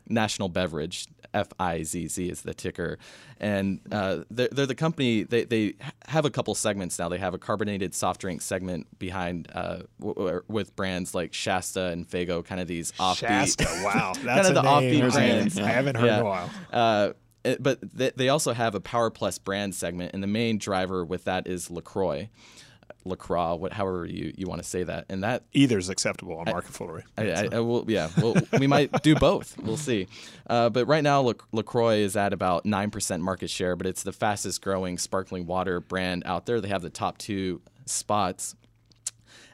National 0.10 0.50
Beverage, 0.50 1.08
F 1.34 1.48
I 1.60 1.84
Z 1.84 2.08
Z 2.08 2.30
is 2.30 2.42
the 2.42 2.54
ticker, 2.54 2.98
and 3.40 3.80
uh, 3.92 4.20
they're, 4.32 4.48
they're 4.52 4.66
the 4.66 4.76
company. 4.76 5.24
They 5.24 5.44
they 5.44 5.74
have 6.08 6.26
a 6.26 6.30
couple 6.30 6.56
segments 6.56 6.98
now. 6.98 7.10
They 7.10 7.18
have 7.18 7.34
a 7.34 7.38
carbonated 7.38 7.94
soft 7.94 8.22
drink 8.22 8.42
segment 8.42 8.88
behind 9.00 9.50
uh, 9.54 9.80
w- 10.00 10.42
with 10.48 10.76
brands 10.76 11.14
like 11.14 11.34
Shasta 11.34 11.86
and 11.88 12.08
Faygo, 12.08 12.44
kind 12.46 12.62
of 12.62 12.68
these 12.68 12.92
offbeat. 12.94 13.18
Shasta. 13.28 13.66
Wow, 13.84 14.14
that's 14.24 14.50
of 14.50 14.58
a 14.58 14.62
the 14.62 14.68
offbeat 14.68 14.92
name 14.92 15.06
I 15.06 15.10
brands. 15.10 15.56
haven't- 15.58 15.70
I 15.70 15.74
haven't 15.74 15.96
heard 15.98 16.04
in 16.08 16.14
Yeah. 16.14 16.20
a 16.22 16.24
while. 16.24 16.50
Uh, 16.72 17.14
but 17.60 17.80
they, 17.94 18.12
they 18.16 18.30
also 18.30 18.52
have 18.54 18.76
a 18.76 18.80
Power 18.82 19.10
Plus 19.10 19.38
brand 19.38 19.74
segment, 19.76 20.14
and 20.14 20.22
the 20.22 20.28
main 20.28 20.58
driver 20.58 21.06
with 21.06 21.24
that 21.26 21.48
is 21.48 21.70
Lacroix, 21.72 22.30
Lacroix, 23.08 23.56
what, 23.56 23.74
however 23.74 24.06
you, 24.06 24.34
you 24.36 24.48
want 24.48 24.62
to 24.62 24.68
say 24.68 24.84
that, 24.84 25.06
and 25.10 25.24
that 25.24 25.44
Either 25.54 25.78
is 25.78 25.90
acceptable 25.90 26.38
on 26.38 26.46
market 26.46 26.72
foolery. 26.74 27.04
I, 27.18 27.32
I, 27.32 27.50
I 27.54 27.60
will, 27.60 27.86
yeah, 27.90 28.10
well, 28.18 28.36
we 28.60 28.68
might 28.68 29.02
do 29.04 29.16
both. 29.16 29.58
We'll 29.58 29.78
see. 29.78 30.08
Uh, 30.50 30.70
but 30.70 30.86
right 30.86 31.04
now, 31.04 31.22
Lac- 31.22 31.42
Lacroix 31.52 31.98
is 31.98 32.16
at 32.16 32.34
about 32.34 32.66
nine 32.66 32.92
percent 32.92 33.24
market 33.24 33.50
share, 33.50 33.76
but 33.76 33.88
it's 33.88 34.04
the 34.04 34.12
fastest 34.12 34.62
growing 34.62 34.98
sparkling 34.98 35.46
water 35.46 35.80
brand 35.80 36.24
out 36.26 36.46
there. 36.46 36.62
They 36.62 36.70
have 36.70 36.82
the 36.82 36.90
top 36.90 37.18
two 37.18 37.62
spots, 37.86 38.56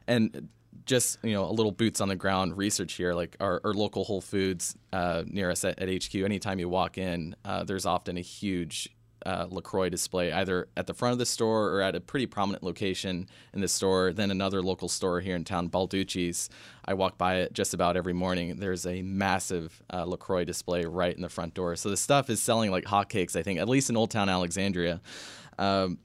and 0.08 0.50
just 0.86 1.18
you 1.24 1.34
know 1.34 1.46
a 1.46 1.52
little 1.52 1.72
boots 1.72 2.02
on 2.02 2.10
the 2.10 2.16
ground 2.16 2.58
research 2.58 2.94
here. 2.94 3.13
Like 3.13 3.38
our, 3.39 3.62
our 3.63 3.74
local 3.74 4.04
Whole 4.04 4.22
Foods 4.22 4.76
uh, 4.92 5.24
near 5.26 5.50
us 5.52 5.63
at, 5.63 5.80
at 5.80 5.89
HQ. 5.89 6.16
Anytime 6.16 6.60
you 6.60 6.70
walk 6.70 6.98
in, 6.98 7.36
uh, 7.46 7.63
there's 7.63 7.86
often 7.86 8.18
a 8.18 8.22
huge 8.22 8.89
uh, 9.26 9.48
LaCroix 9.50 9.90
display 9.90 10.32
either 10.32 10.68
at 10.76 10.88
the 10.88 10.94
front 10.94 11.14
of 11.14 11.20
the 11.20 11.26
store 11.26 11.70
or 11.70 11.82
at 11.82 11.96
a 11.96 12.02
pretty 12.02 12.26
prominent 12.26 12.64
location 12.64 13.28
in 13.54 13.62
the 13.62 13.68
store. 13.68 14.14
Then 14.14 14.32
another 14.32 14.62
local 14.62 14.90
store 14.90 15.20
here 15.22 15.36
in 15.36 15.44
town, 15.44 15.70
Balducci's. 15.70 16.50
I 16.86 16.94
walk 16.94 17.18
by 17.18 17.36
it 17.38 17.54
just 17.54 17.74
about 17.74 17.98
every 17.98 18.14
morning. 18.14 18.58
There's 18.58 18.86
a 18.86 19.02
massive 19.02 19.82
uh, 19.94 20.06
LaCroix 20.06 20.44
display 20.44 20.86
right 20.86 21.16
in 21.16 21.22
the 21.22 21.30
front 21.30 21.54
door. 21.54 21.76
So 21.76 21.90
the 21.90 21.98
stuff 21.98 22.30
is 22.30 22.42
selling 22.42 22.72
like 22.72 22.86
hotcakes, 22.86 23.36
I 23.36 23.44
think, 23.44 23.60
at 23.60 23.70
least 23.70 23.90
in 23.90 23.98
Old 23.98 24.12
Town 24.12 24.30
Alexandria. 24.30 25.02
Um, 25.58 26.00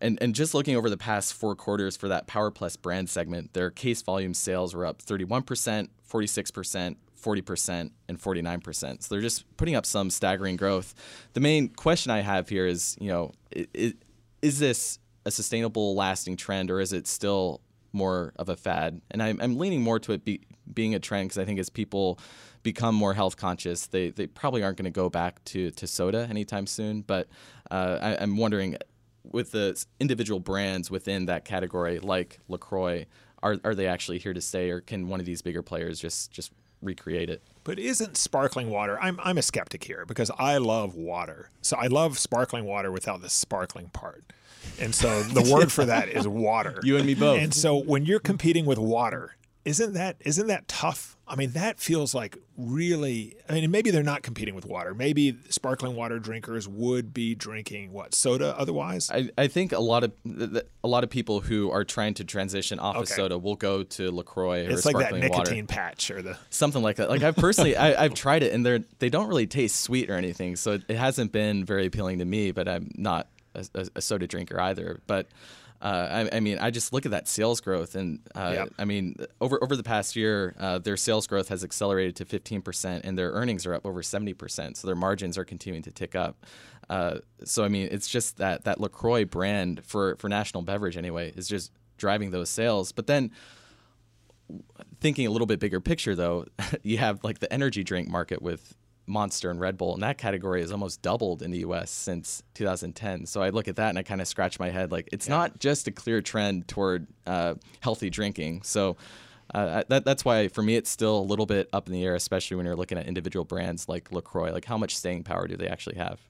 and, 0.00 0.18
and 0.20 0.34
just 0.34 0.54
looking 0.54 0.76
over 0.76 0.88
the 0.88 0.96
past 0.96 1.34
four 1.34 1.56
quarters 1.56 1.96
for 1.96 2.08
that 2.08 2.26
Power 2.26 2.50
Plus 2.50 2.76
brand 2.76 3.10
segment, 3.10 3.52
their 3.52 3.70
case 3.70 4.02
volume 4.02 4.34
sales 4.34 4.74
were 4.74 4.86
up 4.86 5.02
31%, 5.02 5.88
46%, 6.08 6.96
40% 7.22 7.90
and 8.08 8.20
49%. 8.20 9.02
So 9.02 9.14
they're 9.14 9.22
just 9.22 9.44
putting 9.56 9.74
up 9.74 9.86
some 9.86 10.10
staggering 10.10 10.56
growth. 10.56 10.94
The 11.32 11.40
main 11.40 11.68
question 11.68 12.10
I 12.10 12.20
have 12.20 12.48
here 12.48 12.66
is, 12.66 12.96
you 13.00 13.08
know, 13.08 13.32
is, 13.50 13.94
is 14.42 14.58
this 14.58 14.98
a 15.26 15.30
sustainable, 15.30 15.94
lasting 15.94 16.36
trend, 16.36 16.70
or 16.70 16.80
is 16.80 16.92
it 16.92 17.06
still 17.06 17.60
more 17.92 18.32
of 18.36 18.48
a 18.48 18.56
fad? 18.56 19.00
And 19.10 19.22
I'm, 19.22 19.40
I'm 19.40 19.58
leaning 19.58 19.82
more 19.82 19.98
to 20.00 20.12
it 20.12 20.24
be, 20.24 20.40
being 20.72 20.94
a 20.94 20.98
trend 20.98 21.28
because 21.28 21.38
I 21.38 21.44
think 21.44 21.58
as 21.58 21.70
people 21.70 22.18
become 22.62 22.94
more 22.94 23.14
health 23.14 23.36
conscious, 23.36 23.86
they, 23.86 24.10
they 24.10 24.26
probably 24.26 24.62
aren't 24.62 24.76
going 24.76 24.84
to 24.84 24.90
go 24.90 25.08
back 25.08 25.42
to, 25.46 25.70
to 25.72 25.86
soda 25.86 26.26
anytime 26.28 26.66
soon. 26.66 27.02
But 27.02 27.28
uh, 27.70 27.98
I, 28.00 28.22
I'm 28.22 28.36
wondering, 28.36 28.76
with 29.30 29.52
the 29.52 29.84
individual 30.00 30.40
brands 30.40 30.90
within 30.90 31.26
that 31.26 31.44
category, 31.44 31.98
like 31.98 32.38
Lacroix, 32.48 33.06
are 33.42 33.56
are 33.64 33.74
they 33.74 33.86
actually 33.86 34.18
here 34.18 34.34
to 34.34 34.40
stay, 34.40 34.70
or 34.70 34.80
can 34.80 35.08
one 35.08 35.20
of 35.20 35.26
these 35.26 35.42
bigger 35.42 35.62
players 35.62 36.00
just 36.00 36.30
just 36.30 36.52
recreate 36.82 37.30
it? 37.30 37.42
But 37.64 37.78
isn't 37.78 38.16
sparkling 38.16 38.70
water? 38.70 38.98
I'm 39.00 39.20
I'm 39.22 39.38
a 39.38 39.42
skeptic 39.42 39.84
here 39.84 40.06
because 40.06 40.30
I 40.38 40.58
love 40.58 40.94
water. 40.94 41.50
So 41.60 41.76
I 41.76 41.86
love 41.86 42.18
sparkling 42.18 42.64
water 42.64 42.90
without 42.90 43.20
the 43.20 43.28
sparkling 43.28 43.90
part. 43.90 44.24
And 44.80 44.94
so 44.94 45.22
the 45.22 45.42
word 45.54 45.70
for 45.70 45.84
that 45.84 46.08
is 46.08 46.26
water. 46.26 46.80
You 46.82 46.96
and 46.96 47.06
me 47.06 47.14
both. 47.14 47.40
And 47.40 47.52
so 47.52 47.76
when 47.76 48.06
you're 48.06 48.20
competing 48.20 48.64
with 48.64 48.78
water, 48.78 49.36
isn't 49.64 49.92
that 49.92 50.16
isn't 50.20 50.46
that 50.46 50.66
tough? 50.68 51.17
I 51.28 51.36
mean, 51.36 51.52
that 51.52 51.78
feels 51.78 52.14
like 52.14 52.38
really. 52.56 53.36
I 53.48 53.54
mean, 53.54 53.70
maybe 53.70 53.90
they're 53.90 54.02
not 54.02 54.22
competing 54.22 54.54
with 54.54 54.64
water. 54.64 54.94
Maybe 54.94 55.36
sparkling 55.50 55.94
water 55.94 56.18
drinkers 56.18 56.66
would 56.66 57.12
be 57.12 57.34
drinking 57.34 57.92
what 57.92 58.14
soda 58.14 58.56
otherwise. 58.58 59.10
I, 59.10 59.30
I 59.36 59.48
think 59.48 59.72
a 59.72 59.78
lot 59.78 60.04
of 60.04 60.12
a 60.24 60.88
lot 60.88 61.04
of 61.04 61.10
people 61.10 61.40
who 61.40 61.70
are 61.70 61.84
trying 61.84 62.14
to 62.14 62.24
transition 62.24 62.78
off 62.78 62.96
of 62.96 63.08
soda 63.08 63.38
will 63.38 63.56
go 63.56 63.82
to 63.82 64.10
Lacroix 64.10 64.66
or 64.66 64.70
it's 64.70 64.86
like 64.86 64.96
that 64.98 65.14
nicotine 65.14 65.64
water, 65.64 65.66
patch 65.66 66.10
or 66.10 66.22
the. 66.22 66.38
something 66.50 66.82
like 66.82 66.96
that. 66.96 67.10
Like 67.10 67.22
I've 67.22 67.36
personally, 67.36 67.76
I, 67.76 68.04
I've 68.04 68.14
tried 68.14 68.42
it, 68.42 68.52
and 68.52 68.64
they're 68.64 68.80
they 68.98 69.10
don't 69.10 69.28
really 69.28 69.46
taste 69.46 69.80
sweet 69.80 70.10
or 70.10 70.14
anything, 70.14 70.56
so 70.56 70.72
it, 70.72 70.82
it 70.88 70.96
hasn't 70.96 71.32
been 71.32 71.64
very 71.64 71.86
appealing 71.86 72.20
to 72.20 72.24
me. 72.24 72.50
But 72.52 72.68
I'm 72.68 72.90
not 72.96 73.28
a, 73.54 73.66
a, 73.74 73.86
a 73.96 74.00
soda 74.00 74.26
drinker 74.26 74.60
either. 74.60 75.00
But 75.06 75.28
uh, 75.80 76.26
I, 76.32 76.36
I 76.36 76.40
mean, 76.40 76.58
I 76.58 76.70
just 76.70 76.92
look 76.92 77.06
at 77.06 77.12
that 77.12 77.28
sales 77.28 77.60
growth, 77.60 77.94
and 77.94 78.20
uh, 78.34 78.52
Yep. 78.54 78.74
I 78.78 78.84
mean, 78.84 79.16
over 79.40 79.62
over 79.62 79.76
the 79.76 79.84
past 79.84 80.16
year, 80.16 80.54
uh, 80.58 80.78
their 80.78 80.96
sales 80.96 81.26
growth 81.26 81.48
has 81.48 81.62
accelerated 81.62 82.16
to 82.16 82.24
15 82.24 82.62
percent, 82.62 83.04
and 83.04 83.16
their 83.16 83.30
earnings 83.30 83.64
are 83.66 83.74
up 83.74 83.86
over 83.86 84.02
70 84.02 84.34
percent. 84.34 84.76
So 84.76 84.86
their 84.86 84.96
margins 84.96 85.38
are 85.38 85.44
continuing 85.44 85.82
to 85.84 85.92
tick 85.92 86.14
up. 86.16 86.44
Uh, 86.90 87.18
so 87.44 87.64
I 87.64 87.68
mean, 87.68 87.88
it's 87.92 88.08
just 88.08 88.38
that 88.38 88.64
that 88.64 88.80
Lacroix 88.80 89.24
brand 89.24 89.84
for 89.84 90.16
for 90.16 90.28
national 90.28 90.62
beverage 90.64 90.96
anyway 90.96 91.32
is 91.36 91.46
just 91.46 91.70
driving 91.96 92.30
those 92.30 92.48
sales. 92.48 92.92
But 92.92 93.06
then 93.06 93.30
thinking 95.00 95.26
a 95.26 95.30
little 95.30 95.46
bit 95.46 95.60
bigger 95.60 95.80
picture 95.80 96.14
though, 96.16 96.46
you 96.82 96.98
have 96.98 97.22
like 97.22 97.38
the 97.38 97.52
energy 97.52 97.84
drink 97.84 98.08
market 98.08 98.42
with 98.42 98.74
Monster 99.08 99.50
and 99.50 99.60
Red 99.60 99.76
Bull, 99.76 99.94
and 99.94 100.02
that 100.02 100.18
category 100.18 100.60
has 100.60 100.72
almost 100.72 101.02
doubled 101.02 101.42
in 101.42 101.50
the 101.50 101.58
U.S. 101.58 101.90
since 101.90 102.42
2010. 102.54 103.26
So 103.26 103.42
I 103.42 103.50
look 103.50 103.68
at 103.68 103.76
that 103.76 103.90
and 103.90 103.98
I 103.98 104.02
kind 104.02 104.20
of 104.20 104.28
scratch 104.28 104.58
my 104.58 104.70
head, 104.70 104.92
like 104.92 105.08
it's 105.12 105.28
yeah. 105.28 105.36
not 105.36 105.58
just 105.58 105.86
a 105.88 105.90
clear 105.90 106.20
trend 106.20 106.68
toward 106.68 107.06
uh, 107.26 107.54
healthy 107.80 108.10
drinking. 108.10 108.62
So. 108.62 108.96
Uh, 109.54 109.82
that, 109.88 110.04
that's 110.04 110.26
why 110.26 110.46
for 110.48 110.60
me 110.60 110.76
it's 110.76 110.90
still 110.90 111.20
a 111.20 111.24
little 111.24 111.46
bit 111.46 111.70
up 111.72 111.86
in 111.86 111.94
the 111.94 112.04
air, 112.04 112.14
especially 112.14 112.54
when 112.58 112.66
you're 112.66 112.76
looking 112.76 112.98
at 112.98 113.06
individual 113.06 113.46
brands 113.46 113.88
like 113.88 114.12
Lacroix. 114.12 114.52
Like 114.52 114.66
how 114.66 114.76
much 114.76 114.94
staying 114.94 115.24
power 115.24 115.48
do 115.48 115.56
they 115.56 115.68
actually 115.68 115.96
have? 115.96 116.20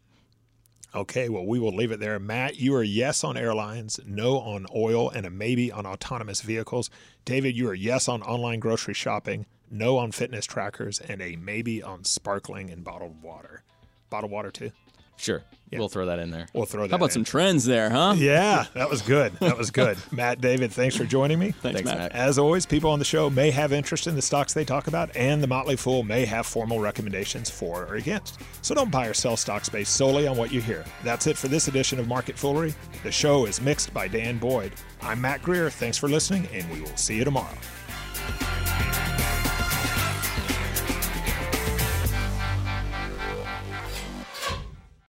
Okay, 0.94 1.28
well, 1.28 1.44
we 1.44 1.58
will 1.58 1.74
leave 1.74 1.92
it 1.92 2.00
there. 2.00 2.18
Matt, 2.18 2.56
you 2.56 2.74
are 2.74 2.82
yes 2.82 3.22
on 3.22 3.36
airlines, 3.36 4.00
no 4.06 4.38
on 4.38 4.66
oil, 4.74 5.10
and 5.10 5.26
a 5.26 5.30
maybe 5.30 5.70
on 5.70 5.84
autonomous 5.84 6.40
vehicles. 6.40 6.88
David, 7.26 7.56
you 7.56 7.68
are 7.68 7.74
yes 7.74 8.08
on 8.08 8.22
online 8.22 8.58
grocery 8.58 8.94
shopping, 8.94 9.44
no 9.70 9.98
on 9.98 10.12
fitness 10.12 10.46
trackers, 10.46 11.00
and 11.00 11.20
a 11.20 11.37
maybe 11.37 11.83
on 11.83 12.04
sparkling 12.04 12.70
and 12.70 12.85
bottled 12.85 13.22
water. 13.22 13.62
Bottled 14.11 14.33
water, 14.33 14.50
too? 14.50 14.70
Sure. 15.16 15.42
Yeah. 15.70 15.81
We'll 15.81 15.88
throw 15.88 16.07
that 16.07 16.20
in 16.20 16.31
there. 16.31 16.46
We'll 16.54 16.64
throw 16.64 16.83
that 16.83 16.90
How 16.90 16.96
about 16.96 17.07
in. 17.07 17.11
some 17.11 17.24
trends 17.24 17.64
there, 17.64 17.90
huh? 17.90 18.14
Yeah, 18.18 18.66
that 18.74 18.88
was 18.88 19.02
good. 19.02 19.33
That 19.40 19.59
was 19.59 19.72
good. 19.72 19.98
Matt, 20.12 20.40
David, 20.40 20.72
thanks 20.72 20.94
for 20.96 21.04
joining 21.04 21.40
me. 21.40 21.50
Thanks, 21.50 21.81
thanks 21.81 21.85
Matt. 21.90 21.98
Matt. 21.98 22.12
As 22.12 22.38
always, 22.38 22.64
people 22.64 22.90
on 22.92 23.00
the 23.00 23.04
show 23.04 23.28
may 23.28 23.50
have 23.50 23.72
interest 23.72 24.07
in 24.07 24.14
the 24.14 24.22
stocks 24.22 24.54
they 24.54 24.64
talk 24.64 24.87
about, 24.87 25.14
and 25.16 25.42
the 25.42 25.48
Motley 25.48 25.74
Fool 25.74 26.04
may 26.04 26.24
have 26.24 26.46
formal 26.46 26.78
recommendations 26.78 27.50
for 27.50 27.85
or 27.87 27.96
against. 27.96 28.38
So 28.62 28.76
don't 28.76 28.92
buy 28.92 29.09
or 29.09 29.14
sell 29.14 29.37
stocks 29.37 29.68
based 29.68 29.96
solely 29.96 30.28
on 30.28 30.37
what 30.37 30.52
you 30.52 30.61
hear. 30.61 30.85
That's 31.02 31.26
it 31.26 31.37
for 31.37 31.48
this 31.48 31.66
edition 31.66 31.98
of 31.98 32.07
Market 32.07 32.37
Foolery. 32.37 32.72
The 33.02 33.11
show 33.12 33.44
is 33.44 33.61
mixed 33.61 33.92
by 33.92 34.07
Dan 34.07 34.38
Boyd. 34.38 34.72
I'm 35.02 35.20
Mac 35.20 35.42
Greer. 35.42 35.68
Thanks 35.68 35.98
for 35.98 36.09
listening, 36.09 36.46
and 36.52 36.70
we 36.70 36.81
will 36.81 36.96
see 36.96 37.16
you 37.16 37.24
tomorrow. 37.24 37.59